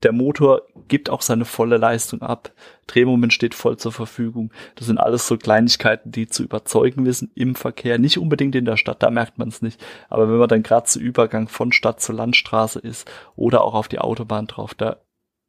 der 0.02 0.12
Motor 0.12 0.62
gibt 0.88 1.10
auch 1.10 1.22
seine 1.22 1.44
volle 1.44 1.76
Leistung 1.76 2.22
ab. 2.22 2.52
Drehmoment 2.86 3.32
steht 3.32 3.54
voll 3.54 3.76
zur 3.76 3.92
Verfügung. 3.92 4.52
Das 4.76 4.86
sind 4.86 4.98
alles 4.98 5.26
so 5.26 5.36
Kleinigkeiten, 5.36 6.10
die 6.10 6.26
zu 6.26 6.42
überzeugen 6.42 7.04
wissen 7.04 7.30
im 7.34 7.54
Verkehr. 7.54 7.98
Nicht 7.98 8.18
unbedingt 8.18 8.54
in 8.54 8.64
der 8.64 8.76
Stadt, 8.76 9.02
da 9.02 9.10
merkt 9.10 9.38
man 9.38 9.48
es 9.48 9.62
nicht. 9.62 9.82
Aber 10.08 10.28
wenn 10.28 10.38
man 10.38 10.48
dann 10.48 10.62
gerade 10.62 10.86
zu 10.86 10.98
Übergang 10.98 11.48
von 11.48 11.72
Stadt 11.72 12.00
zur 12.00 12.14
Landstraße 12.14 12.78
ist 12.78 13.10
oder 13.36 13.62
auch 13.62 13.74
auf 13.74 13.88
die 13.88 13.98
Autobahn 13.98 14.46
drauf, 14.46 14.74
da 14.74 14.96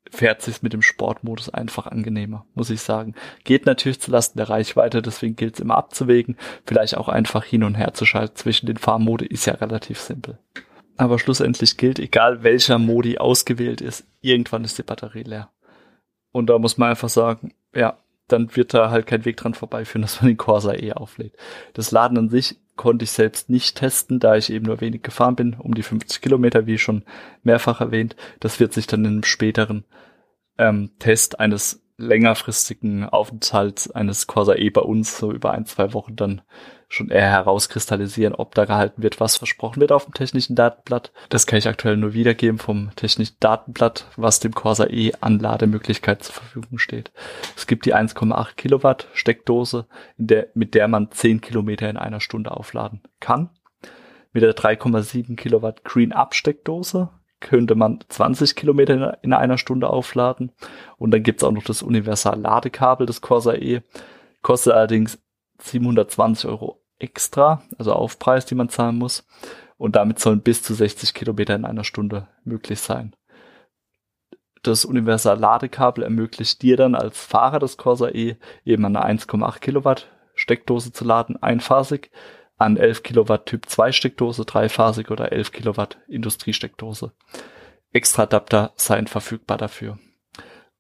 fährt 0.10 0.42
sich 0.42 0.62
mit 0.62 0.74
dem 0.74 0.82
Sportmodus 0.82 1.50
einfach 1.50 1.88
angenehmer, 1.88 2.46
muss 2.54 2.70
ich 2.70 2.82
sagen. 2.82 3.16
Geht 3.44 3.66
natürlich 3.66 4.02
zulasten 4.02 4.38
der 4.38 4.50
Reichweite, 4.50 5.02
deswegen 5.02 5.36
gilt 5.36 5.56
es 5.56 5.60
immer 5.62 5.78
abzuwägen. 5.78 6.38
Vielleicht 6.66 6.98
auch 6.98 7.08
einfach 7.08 7.46
hin 7.46 7.64
und 7.64 7.76
her 7.76 7.94
zu 7.94 8.06
schalten 8.06 8.36
zwischen 8.36 8.66
den 8.66 8.78
Fahrmode 8.78 9.26
ist 9.26 9.46
ja 9.46 9.54
relativ 9.54 10.00
simpel. 10.00 10.38
Aber 10.98 11.20
schlussendlich 11.20 11.78
gilt, 11.78 12.00
egal 12.00 12.44
welcher 12.44 12.78
Modi 12.78 13.18
ausgewählt 13.18 13.82
ist, 13.82 14.06
irgendwann 14.22 14.64
ist 14.64 14.78
die 14.78 14.84
Batterie 14.84 15.24
leer. 15.24 15.50
Und 16.32 16.48
da 16.48 16.60
muss 16.60 16.78
man 16.78 16.90
einfach 16.90 17.10
sagen, 17.10 17.54
ja, 17.74 17.98
dann 18.28 18.56
wird 18.56 18.74
da 18.74 18.90
halt 18.90 19.08
kein 19.08 19.26
Weg 19.26 19.38
dran 19.38 19.54
vorbeiführen, 19.54 20.02
dass 20.04 20.22
man 20.22 20.30
den 20.30 20.38
Corsa 20.38 20.74
eh 20.74 20.94
auflädt. 20.94 21.36
Das 21.74 21.92
Laden 21.92 22.18
an 22.18 22.30
sich 22.30 22.58
konnte 22.76 23.04
ich 23.04 23.12
selbst 23.12 23.50
nicht 23.50 23.78
testen, 23.78 24.20
da 24.20 24.36
ich 24.36 24.52
eben 24.52 24.66
nur 24.66 24.82
wenig 24.82 25.04
gefahren 25.04 25.36
bin, 25.36 25.54
um 25.54 25.76
die 25.76 25.84
50 25.84 26.22
Kilometer, 26.22 26.66
wie 26.66 26.78
schon 26.78 27.04
mehrfach 27.44 27.82
erwähnt. 27.82 28.16
Das 28.40 28.60
wird 28.60 28.74
sich 28.74 28.88
dann 28.88 29.06
in 29.06 29.12
einem 29.12 29.24
späteren 29.24 29.84
ähm, 30.58 30.92
Test 31.00 31.40
eines 31.40 31.81
längerfristigen 32.02 33.06
Aufenthalts 33.06 33.90
eines 33.92 34.28
Corsa 34.28 34.56
E 34.56 34.70
bei 34.70 34.82
uns 34.82 35.18
so 35.18 35.32
über 35.32 35.52
ein, 35.52 35.66
zwei 35.66 35.94
Wochen 35.94 36.16
dann 36.16 36.42
schon 36.90 37.10
eher 37.10 37.30
herauskristallisieren, 37.30 38.36
ob 38.36 38.54
da 38.54 38.66
gehalten 38.66 39.02
wird, 39.02 39.20
was 39.20 39.38
versprochen 39.38 39.80
wird 39.80 39.92
auf 39.92 40.06
dem 40.06 40.14
technischen 40.14 40.56
Datenblatt. 40.56 41.12
Das 41.30 41.48
kann 41.48 41.58
ich 41.58 41.68
aktuell 41.68 41.96
nur 41.96 42.14
wiedergeben 42.14 42.60
vom 42.60 42.92
technischen 42.96 43.38
Datenblatt, 43.40 44.08
was 44.18 44.42
dem 44.42 44.54
Corsa 44.54 44.88
E 44.88 45.14
an 45.22 45.40
Lademöglichkeit 45.40 46.24
zur 46.24 46.36
Verfügung 46.36 46.80
steht. 46.80 47.12
Es 47.56 47.66
gibt 47.66 47.86
die 47.86 47.96
1,8 47.96 48.56
Kilowatt 48.56 49.08
Steckdose, 49.14 49.86
der, 50.18 50.48
mit 50.54 50.76
der 50.76 50.88
man 50.88 51.12
10 51.12 51.40
Kilometer 51.40 51.90
in 51.90 51.98
einer 51.98 52.20
Stunde 52.20 52.52
aufladen 52.52 53.02
kann. 53.20 53.50
Mit 54.34 54.44
der 54.44 54.56
3,7 54.56 55.36
Kilowatt 55.36 55.84
Green 55.84 56.12
Up 56.12 56.36
Steckdose 56.36 57.10
könnte 57.42 57.76
man 57.76 58.00
20 58.08 58.56
Kilometer 58.56 59.18
in 59.22 59.34
einer 59.34 59.58
Stunde 59.58 59.90
aufladen. 59.90 60.52
Und 60.98 61.12
dann 61.12 61.24
gibt's 61.24 61.44
auch 61.44 61.52
noch 61.52 61.64
das 61.64 61.82
Universal 61.82 62.40
Ladekabel 62.40 63.06
des 63.06 63.22
Corsa 63.22 63.54
E. 63.54 63.82
Kostet 64.42 64.74
allerdings 64.74 65.20
720 65.60 66.50
Euro 66.50 66.82
extra, 67.00 67.64
also 67.78 67.94
Aufpreis, 67.94 68.46
die 68.46 68.56
man 68.56 68.70
zahlen 68.70 68.98
muss. 68.98 69.28
Und 69.78 69.96
damit 69.96 70.20
sollen 70.20 70.42
bis 70.42 70.64
zu 70.64 70.74
60 70.74 71.14
Kilometer 71.14 71.56
in 71.56 71.66
einer 71.66 71.84
Stunde 71.84 72.28
möglich 72.44 72.80
sein. 72.80 73.16
Das 74.64 74.86
Universal 74.86 75.40
Ladekabel 75.40 76.04
ermöglicht 76.04 76.62
dir 76.62 76.78
dann 76.78 76.94
als 76.94 77.20
Fahrer 77.20 77.60
des 77.60 77.78
Corsa 77.78 78.10
E 78.10 78.38
eben 78.64 78.86
eine 78.86 79.04
1,8 79.04 79.60
Kilowatt 79.60 80.08
Steckdose 80.36 80.92
zu 80.92 81.04
laden, 81.04 81.42
einphasig, 81.42 82.12
an 82.62 82.78
11 82.78 83.04
Kilowatt 83.04 83.46
Typ 83.46 83.68
2 83.68 83.92
Steckdose, 83.92 84.46
dreiphasig 84.46 85.10
oder 85.10 85.32
11 85.32 85.52
Kilowatt 85.52 85.98
Industriesteckdose. 86.08 87.12
Extra 87.92 88.24
Adapter 88.24 88.72
seien 88.76 89.08
verfügbar 89.08 89.58
dafür. 89.58 89.98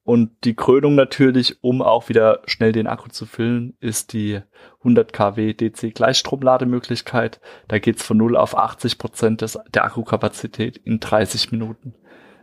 Und 0.03 0.31
die 0.45 0.55
Krönung 0.55 0.95
natürlich, 0.95 1.63
um 1.63 1.81
auch 1.81 2.09
wieder 2.09 2.41
schnell 2.45 2.71
den 2.71 2.87
Akku 2.87 3.09
zu 3.09 3.25
füllen, 3.25 3.75
ist 3.79 4.13
die 4.13 4.41
100 4.79 5.13
kW 5.13 5.53
DC 5.53 5.93
Gleichstromlademöglichkeit. 5.93 7.39
Da 7.67 7.77
geht's 7.77 8.03
von 8.03 8.17
0 8.17 8.35
auf 8.35 8.57
80 8.57 8.97
Prozent 8.97 9.41
der 9.73 9.85
Akkukapazität 9.85 10.77
in 10.77 10.99
30 10.99 11.51
Minuten. 11.51 11.93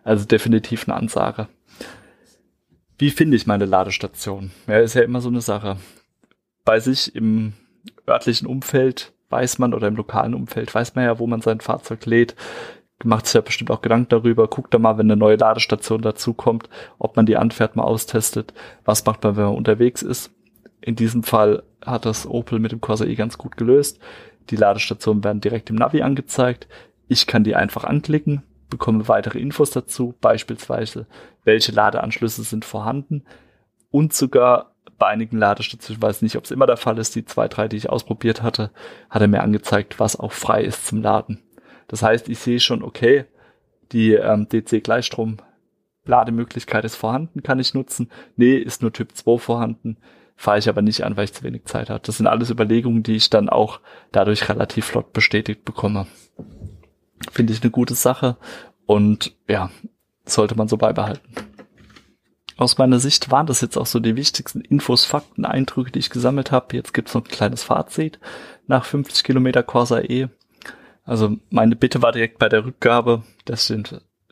Also 0.05 0.25
definitiv 0.25 0.89
eine 0.89 0.97
Ansage. 0.97 1.49
Wie 2.97 3.11
finde 3.11 3.37
ich 3.37 3.47
meine 3.47 3.65
Ladestation? 3.65 4.51
Ja, 4.67 4.79
ist 4.79 4.95
ja 4.95 5.03
immer 5.03 5.21
so 5.21 5.29
eine 5.29 5.41
Sache. 5.41 5.77
Bei 6.65 6.79
sich 6.81 7.15
im 7.15 7.55
örtlichen 8.07 8.47
Umfeld 8.47 9.13
weiß 9.31 9.59
man 9.59 9.75
oder 9.75 9.89
im 9.89 9.97
lokalen 9.97 10.35
Umfeld 10.35 10.75
weiß 10.75 10.95
man 10.95 11.05
ja, 11.05 11.19
wo 11.19 11.27
man 11.27 11.41
sein 11.41 11.61
Fahrzeug 11.61 12.07
lädt 12.07 12.35
macht 13.05 13.27
sich 13.27 13.35
ja 13.35 13.41
bestimmt 13.41 13.71
auch 13.71 13.83
Gedanken 13.83 14.09
darüber, 14.09 14.49
guckt 14.49 14.75
da 14.75 14.79
mal, 14.79 14.99
wenn 14.99 15.07
eine 15.07 15.17
neue 15.17 15.37
Ladestation 15.37 16.03
dazukommt, 16.03 16.69
ob 16.99 17.17
man 17.17 17.27
die 17.27 17.37
anfährt, 17.37 17.77
mal 17.77 17.85
austestet, 17.85 18.53
was 18.85 19.05
macht 19.05 19.23
man, 19.23 19.37
wenn 19.37 19.45
man 19.45 19.57
unterwegs 19.57 20.03
ist. 20.03 20.33
In 20.81 20.97
diesem 20.97 21.23
Fall 21.23 21.63
hat 21.85 22.07
das 22.07 22.27
Opel 22.27 22.59
mit 22.59 22.73
dem 22.73 22.81
Corsa 22.81 23.05
E 23.05 23.15
ganz 23.15 23.39
gut 23.39 23.57
gelöst. 23.57 24.01
Die 24.51 24.57
Ladestationen 24.57 25.23
werden 25.23 25.41
direkt 25.41 25.71
im 25.71 25.77
Navi 25.77 26.03
angezeigt. 26.03 26.69
Ich 27.09 27.27
kann 27.27 27.45
die 27.45 27.55
einfach 27.55 27.85
anklicken, 27.85 28.43
bekomme 28.69 29.07
weitere 29.09 29.39
Infos 29.39 29.71
dazu, 29.71 30.15
beispielsweise 30.21 31.07
welche 31.45 31.73
Ladeanschlüsse 31.73 32.43
sind 32.43 32.65
vorhanden 32.65 33.25
und 33.91 34.13
sogar 34.13 34.75
bei 34.99 35.07
einigen 35.07 35.39
Ladestationen, 35.39 35.99
ich 35.99 36.03
weiß 36.03 36.23
nicht, 36.23 36.37
ob 36.37 36.45
es 36.45 36.51
immer 36.51 36.67
der 36.67 36.77
Fall 36.77 36.99
ist, 36.99 37.15
die 37.15 37.25
zwei, 37.25 37.49
drei, 37.49 37.69
die 37.69 37.77
ich 37.77 37.89
ausprobiert 37.89 38.43
hatte, 38.43 38.71
hat 39.11 39.23
er 39.23 39.29
mir 39.29 39.43
angezeigt, 39.43 40.01
was 40.01 40.19
auch 40.19 40.33
frei 40.33 40.63
ist 40.65 40.87
zum 40.87 41.03
Laden. 41.03 41.41
Das 41.87 42.03
heißt, 42.03 42.29
ich 42.29 42.39
sehe 42.39 42.61
schon, 42.61 42.83
okay, 42.83 43.25
die 43.93 44.13
ähm, 44.13 44.49
DC-Gleichstrom 44.49 45.39
Lademöglichkeit 46.05 46.85
ist 46.85 46.97
vorhanden, 46.97 47.43
kann 47.43 47.59
ich 47.59 47.75
nutzen. 47.75 48.11
Nee, 48.37 48.57
ist 48.57 48.83
nur 48.83 48.93
Typ 48.93 49.15
2 49.15 49.39
vorhanden, 49.39 49.99
fahre 50.37 50.59
ich 50.59 50.69
aber 50.69 50.83
nicht 50.83 51.05
an, 51.05 51.17
weil 51.17 51.25
ich 51.25 51.35
zu 51.35 51.45
wenig 51.45 51.65
Zeit 51.67 51.91
habe. 51.91 52.01
Das 52.05 52.17
sind 52.17 52.27
alles 52.27 52.51
Überlegungen, 52.51 53.03
die 53.03 53.17
ich 53.17 53.31
dann 53.31 53.49
auch 53.49 53.81
dadurch 54.11 54.49
relativ 54.49 54.87
flott 54.87 55.13
bestätigt 55.13 55.65
bekomme. 55.65 56.07
Finde 57.31 57.53
ich 57.53 57.63
eine 57.63 57.71
gute 57.71 57.95
Sache 57.95 58.37
und 58.87 59.37
ja, 59.49 59.71
sollte 60.25 60.57
man 60.57 60.69
so 60.69 60.77
beibehalten. 60.77 61.48
Aus 62.59 62.77
meiner 62.77 62.99
Sicht 62.99 63.31
waren 63.31 63.47
das 63.47 63.61
jetzt 63.61 63.79
auch 63.79 63.87
so 63.87 64.01
die 64.01 64.17
wichtigsten 64.17 64.61
Infos, 64.61 65.05
Fakten, 65.05 65.45
Eindrücke, 65.45 65.93
die 65.93 66.01
ich 66.01 66.11
gesammelt 66.11 66.51
habe. 66.51 66.77
Jetzt 66.77 66.93
gibt's 66.93 67.15
noch 67.15 67.25
ein 67.25 67.31
kleines 67.31 67.63
Fazit 67.63 68.19
nach 68.67 68.85
50 68.85 69.23
Kilometer 69.23 69.63
Corsa 69.63 70.01
E. 70.01 70.27
Also 71.05 71.37
meine 71.51 71.77
Bitte 71.77 72.03
war 72.03 72.11
direkt 72.11 72.41
bei 72.41 72.49
der 72.49 72.65
Rückgabe, 72.65 73.23
dass 73.45 73.71
ich 73.71 73.85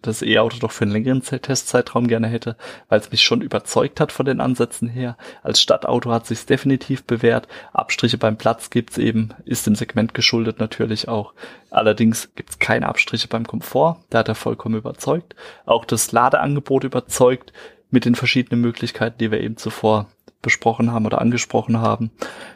das 0.03 0.23
E-Auto 0.23 0.59
doch 0.59 0.73
für 0.73 0.85
einen 0.85 0.93
längeren 0.93 1.23
Testzeitraum 1.23 2.09
gerne 2.09 2.27
hätte, 2.27 2.57
weil 2.89 2.99
es 2.99 3.13
mich 3.13 3.23
schon 3.23 3.43
überzeugt 3.43 4.01
hat 4.01 4.11
von 4.11 4.27
den 4.27 4.41
Ansätzen 4.41 4.89
her. 4.89 5.17
Als 5.45 5.61
Stadtauto 5.61 6.11
hat 6.11 6.27
sich 6.27 6.45
definitiv 6.47 7.05
bewährt. 7.05 7.47
Abstriche 7.73 8.19
beim 8.19 8.37
Platz 8.37 8.71
gibt's 8.71 8.99
eben, 8.99 9.31
ist 9.45 9.69
dem 9.69 9.77
Segment 9.77 10.15
geschuldet 10.15 10.59
natürlich 10.59 11.07
auch. 11.07 11.33
Allerdings 11.71 12.35
gibt's 12.35 12.59
keine 12.59 12.89
Abstriche 12.89 13.29
beim 13.29 13.47
Komfort. 13.47 13.99
Da 14.11 14.19
hat 14.19 14.29
er 14.29 14.35
vollkommen 14.35 14.77
überzeugt. 14.77 15.37
Auch 15.65 15.85
das 15.85 16.11
Ladeangebot 16.11 16.83
überzeugt 16.83 17.53
mit 17.97 18.05
den 18.05 18.15
verschiedenen 18.15 18.61
Möglichkeiten, 18.61 19.17
die 19.17 19.31
wir 19.31 19.41
eben 19.41 19.57
zuvor 19.57 20.11
besprochen 20.43 20.93
haben 20.93 21.07
oder 21.07 21.23
angesprochen 21.23 21.81
haben. 21.81 22.11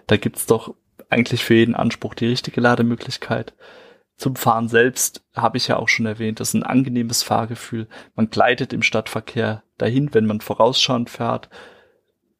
Da 0.06 0.18
gibt's 0.18 0.44
doch 0.44 0.74
eigentlich 1.08 1.42
für 1.42 1.54
jeden 1.54 1.74
Anspruch 1.74 2.12
die 2.12 2.26
richtige 2.26 2.60
Lademöglichkeit. 2.60 3.54
Zum 4.18 4.36
Fahren 4.36 4.68
selbst 4.68 5.24
habe 5.34 5.56
ich 5.56 5.66
ja 5.66 5.78
auch 5.78 5.88
schon 5.88 6.04
erwähnt, 6.04 6.40
das 6.40 6.48
ist 6.48 6.54
ein 6.56 6.62
angenehmes 6.62 7.22
Fahrgefühl. 7.22 7.88
Man 8.14 8.28
gleitet 8.28 8.74
im 8.74 8.82
Stadtverkehr 8.82 9.62
dahin, 9.78 10.12
wenn 10.12 10.26
man 10.26 10.42
vorausschauend 10.42 11.08
fährt, 11.08 11.48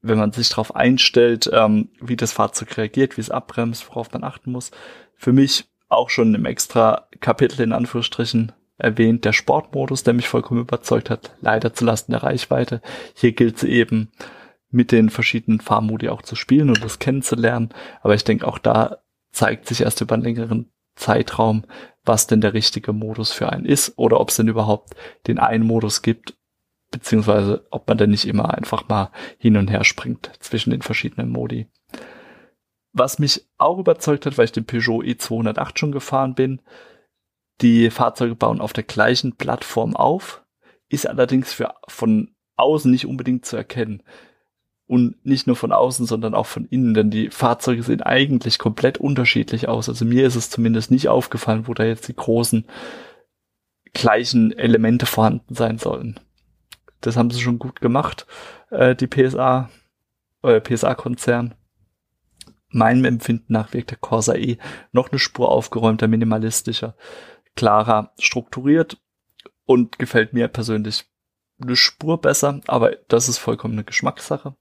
wenn 0.03 0.19
man 0.19 0.33
sich 0.33 0.51
darauf 0.51 0.77
einstellt, 0.77 1.49
ähm, 1.55 1.89
wie 2.03 2.17
das 2.17 2.33
Fahrzeug 2.33 2.77
reagiert, 2.77 3.17
wie 3.17 3.23
es 3.23 3.31
abbremst, 3.31 3.89
worauf 3.89 4.13
man 4.13 4.25
achten 4.25 4.53
muss. 4.53 4.73
Für 5.17 5.33
mich 5.33 5.65
auch 5.89 6.11
schon 6.11 6.35
im 6.35 6.45
extra 6.45 7.09
Kapitel 7.21 7.63
in 7.63 7.73
Anführungsstrichen 7.73 8.53
erwähnt, 8.81 9.25
der 9.25 9.33
Sportmodus, 9.33 10.03
der 10.03 10.15
mich 10.15 10.29
vollkommen 10.29 10.61
überzeugt 10.61 11.11
hat, 11.11 11.35
leider 11.41 11.73
zu 11.75 11.85
Lasten 11.85 12.13
der 12.13 12.23
Reichweite. 12.23 12.81
Hier 13.15 13.33
gilt 13.33 13.57
es 13.57 13.65
eben, 13.65 14.11
mit 14.71 14.93
den 14.93 15.11
verschiedenen 15.11 15.61
Fahrmodi 15.61 16.09
auch 16.09 16.23
zu 16.23 16.37
spielen 16.37 16.69
und 16.69 16.83
das 16.83 16.99
kennenzulernen. 16.99 17.71
Aber 18.03 18.15
ich 18.15 18.25
denke, 18.25 18.47
auch 18.47 18.59
da 18.59 18.99
zeigt 19.33 19.67
sich 19.67 19.83
erst 19.83 20.01
über 20.01 20.15
einen 20.15 20.25
längeren 20.25 20.71
Zeitraum, 20.95 21.65
was 22.05 22.27
denn 22.27 22.41
der 22.41 22.55
richtige 22.55 22.93
Modus 22.93 23.33
für 23.33 23.51
einen 23.51 23.65
ist 23.65 23.95
oder 23.97 24.21
ob 24.21 24.31
es 24.31 24.37
denn 24.37 24.49
überhaupt 24.49 24.95
den 25.27 25.39
einen 25.39 25.67
Modus 25.67 26.03
gibt, 26.03 26.35
beziehungsweise 26.91 27.67
ob 27.71 27.89
man 27.89 27.99
denn 27.99 28.11
nicht 28.11 28.27
immer 28.27 28.55
einfach 28.55 28.89
mal 28.89 29.11
hin 29.39 29.57
und 29.57 29.71
her 29.71 29.85
springt 29.85 30.31
zwischen 30.41 30.71
den 30.71 30.83
verschiedenen 30.83 31.31
Modi. 31.31 31.69
Was 32.93 33.19
mich 33.19 33.47
auch 33.59 33.79
überzeugt 33.79 34.27
hat, 34.27 34.37
weil 34.37 34.47
ich 34.47 34.53
den 34.53 34.67
Peugeot 34.67 35.03
E208 35.03 35.79
schon 35.79 35.93
gefahren 35.93 36.35
bin, 36.35 36.61
die 37.61 37.91
Fahrzeuge 37.91 38.35
bauen 38.35 38.61
auf 38.61 38.73
der 38.73 38.85
gleichen 38.85 39.37
Plattform 39.37 39.97
auf, 39.97 40.43
ist 40.89 41.07
allerdings 41.07 41.53
für 41.53 41.75
von 41.89 42.31
außen 42.57 42.91
nicht 42.91 43.07
unbedingt 43.07 43.47
zu 43.47 43.57
erkennen 43.57 44.03
und 44.87 45.25
nicht 45.25 45.47
nur 45.47 45.57
von 45.57 45.73
außen, 45.73 46.05
sondern 46.05 46.35
auch 46.35 46.47
von 46.47 46.67
innen, 46.67 46.95
denn 46.95 47.11
die 47.11 47.31
Fahrzeuge 47.31 47.83
sehen 47.83 48.03
eigentlich 48.03 48.59
komplett 48.59 48.99
unterschiedlich 48.99 49.69
aus. 49.69 49.89
Also 49.89 50.05
mir 50.05 50.27
ist 50.27 50.35
es 50.35 50.51
zumindest 50.51 50.91
nicht 50.91 51.09
aufgefallen, 51.09 51.69
wo 51.69 51.75
da 51.75 51.85
jetzt 51.85 52.09
die 52.09 52.17
großen 52.17 52.67
gleichen 53.93 54.53
Elemente 54.53 55.07
vorhanden 55.07 55.55
sein 55.55 55.79
sollen. 55.79 56.19
Das 57.01 57.17
haben 57.17 57.31
sie 57.31 57.41
schon 57.41 57.59
gut 57.59 57.81
gemacht, 57.81 58.27
äh, 58.71 58.95
die 58.97 59.07
PSA, 59.07 59.71
äh, 60.43 60.61
PSA-Konzern. 60.61 61.55
Meinem 62.69 63.05
Empfinden 63.05 63.53
nach 63.53 63.73
wirkt 63.73 63.91
der 63.91 63.99
Corsa 63.99 64.35
E 64.35 64.59
noch 64.93 65.11
eine 65.11 65.19
Spur 65.19 65.51
aufgeräumter, 65.51 66.09
minimalistischer, 66.09 66.95
klarer, 67.57 68.13
strukturiert 68.19 68.99
und 69.67 69.99
gefällt 69.99 70.33
mir 70.33 70.49
persönlich 70.49 71.05
eine 71.61 71.77
Spur 71.77 72.21
besser, 72.21 72.61
aber 72.67 72.97
das 73.09 73.29
ist 73.29 73.39
vollkommen 73.39 73.75
eine 73.75 73.85
Geschmackssache. 73.85 74.55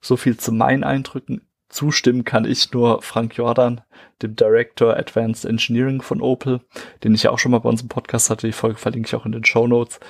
So 0.00 0.16
viel 0.16 0.36
zu 0.36 0.52
meinen 0.52 0.84
Eindrücken. 0.84 1.46
Zustimmen 1.68 2.24
kann 2.24 2.44
ich 2.44 2.72
nur 2.72 3.00
Frank 3.00 3.36
Jordan, 3.36 3.80
dem 4.20 4.36
Director 4.36 4.96
Advanced 4.96 5.44
Engineering 5.44 6.02
von 6.02 6.20
Opel, 6.20 6.60
den 7.02 7.14
ich 7.14 7.22
ja 7.22 7.30
auch 7.30 7.38
schon 7.38 7.52
mal 7.52 7.60
bei 7.60 7.68
unserem 7.68 7.88
Podcast 7.88 8.28
hatte. 8.28 8.46
Die 8.46 8.52
Folge 8.52 8.78
verlinke 8.78 9.06
ich 9.06 9.14
auch 9.14 9.24
in 9.24 9.32
den 9.32 9.44
Show 9.44 9.66
Notes. 9.66 10.00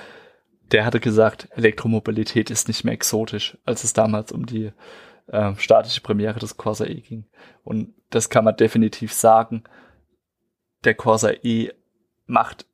Der 0.71 0.85
hatte 0.85 0.99
gesagt, 0.99 1.47
Elektromobilität 1.51 2.49
ist 2.49 2.67
nicht 2.67 2.83
mehr 2.83 2.93
exotisch, 2.93 3.57
als 3.63 3.83
es 3.83 3.93
damals 3.93 4.31
um 4.31 4.45
die 4.45 4.71
äh, 5.27 5.55
staatliche 5.55 6.01
Premiere 6.01 6.39
des 6.39 6.57
Corsa 6.57 6.85
E 6.85 6.99
ging. 6.99 7.25
Und 7.63 7.93
das 8.09 8.29
kann 8.29 8.43
man 8.43 8.57
definitiv 8.57 9.13
sagen. 9.13 9.63
Der 10.83 10.95
Corsa 10.95 11.31
E 11.43 11.69
macht 12.25 12.65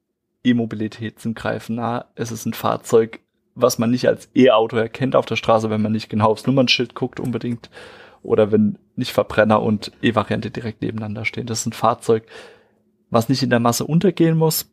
E-Mobilität 0.43 1.19
zum 1.19 1.33
Greifen 1.33 1.75
nah. 1.75 2.05
Es 2.15 2.31
ist 2.31 2.45
ein 2.45 2.53
Fahrzeug, 2.53 3.19
was 3.55 3.77
man 3.77 3.91
nicht 3.91 4.07
als 4.07 4.29
E-Auto 4.35 4.77
erkennt 4.77 5.15
auf 5.15 5.25
der 5.25 5.35
Straße, 5.35 5.69
wenn 5.69 5.81
man 5.81 5.91
nicht 5.91 6.09
genau 6.09 6.31
aufs 6.31 6.47
Nummernschild 6.47 6.95
guckt 6.95 7.19
unbedingt 7.19 7.69
oder 8.21 8.51
wenn 8.51 8.77
nicht 8.95 9.11
Verbrenner 9.11 9.61
und 9.61 9.91
E-Variante 10.01 10.51
direkt 10.51 10.81
nebeneinander 10.81 11.25
stehen. 11.25 11.47
Das 11.47 11.61
ist 11.61 11.67
ein 11.67 11.73
Fahrzeug, 11.73 12.25
was 13.09 13.29
nicht 13.29 13.43
in 13.43 13.49
der 13.49 13.59
Masse 13.59 13.85
untergehen 13.85 14.37
muss, 14.37 14.71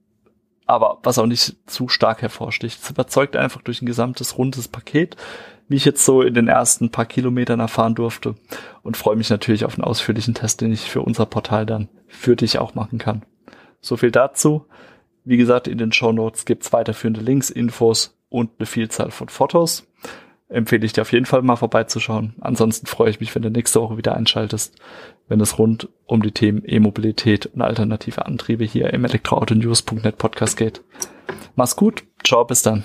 aber 0.67 0.99
was 1.03 1.19
auch 1.19 1.27
nicht 1.27 1.57
zu 1.67 1.89
stark 1.89 2.23
hervorsticht. 2.23 2.83
Es 2.83 2.91
überzeugt 2.91 3.37
einfach 3.37 3.63
durch 3.63 3.83
ein 3.83 3.87
gesamtes 3.87 4.37
rundes 4.39 4.69
Paket, 4.69 5.17
wie 5.69 5.77
ich 5.77 5.85
jetzt 5.85 6.05
so 6.05 6.23
in 6.23 6.35
den 6.35 6.49
ersten 6.49 6.91
paar 6.91 7.07
Kilometern 7.07 7.61
erfahren 7.61 7.95
durfte 7.95 8.35
und 8.83 8.97
freue 8.97 9.17
mich 9.17 9.31
natürlich 9.31 9.65
auf 9.65 9.75
einen 9.75 9.85
ausführlichen 9.85 10.35
Test, 10.35 10.61
den 10.61 10.73
ich 10.73 10.83
für 10.83 11.03
unser 11.03 11.27
Portal 11.27 11.67
dann 11.67 11.89
für 12.07 12.37
dich 12.37 12.59
auch 12.59 12.75
machen 12.75 12.99
kann. 12.99 13.25
So 13.81 13.97
viel 13.97 14.11
dazu. 14.11 14.67
Wie 15.25 15.37
gesagt, 15.37 15.69
in 15.69 15.79
den 15.79 15.93
Show 15.93 16.13
Notes 16.13 16.45
gibt's 16.45 16.73
weiterführende 16.73 17.21
Links, 17.21 17.51
Infos 17.51 18.17
und 18.29 18.51
eine 18.59 18.67
Vielzahl 18.67 19.11
von 19.11 19.29
Fotos. 19.29 19.87
Empfehle 20.49 20.87
ich 20.87 20.93
dir 20.93 21.03
auf 21.03 21.13
jeden 21.13 21.27
Fall 21.27 21.43
mal 21.43 21.57
vorbeizuschauen. 21.57 22.35
Ansonsten 22.41 22.87
freue 22.87 23.11
ich 23.11 23.19
mich, 23.19 23.35
wenn 23.35 23.43
du 23.43 23.51
nächste 23.51 23.81
Woche 23.81 23.97
wieder 23.97 24.15
einschaltest, 24.15 24.77
wenn 25.27 25.41
es 25.41 25.59
rund 25.59 25.89
um 26.05 26.23
die 26.23 26.31
Themen 26.31 26.63
E-Mobilität 26.65 27.47
und 27.47 27.63
alternative 27.63 28.27
Antriebe 28.27 28.65
hier 28.65 28.93
im 28.93 29.05
Elektroautonews.net 29.05 30.19
Podcast 30.19 30.57
geht. 30.57 30.83
Mach's 31.57 31.75
gut. 31.75 32.05
Ciao, 32.23 32.45
bis 32.45 32.63
dann. 32.63 32.85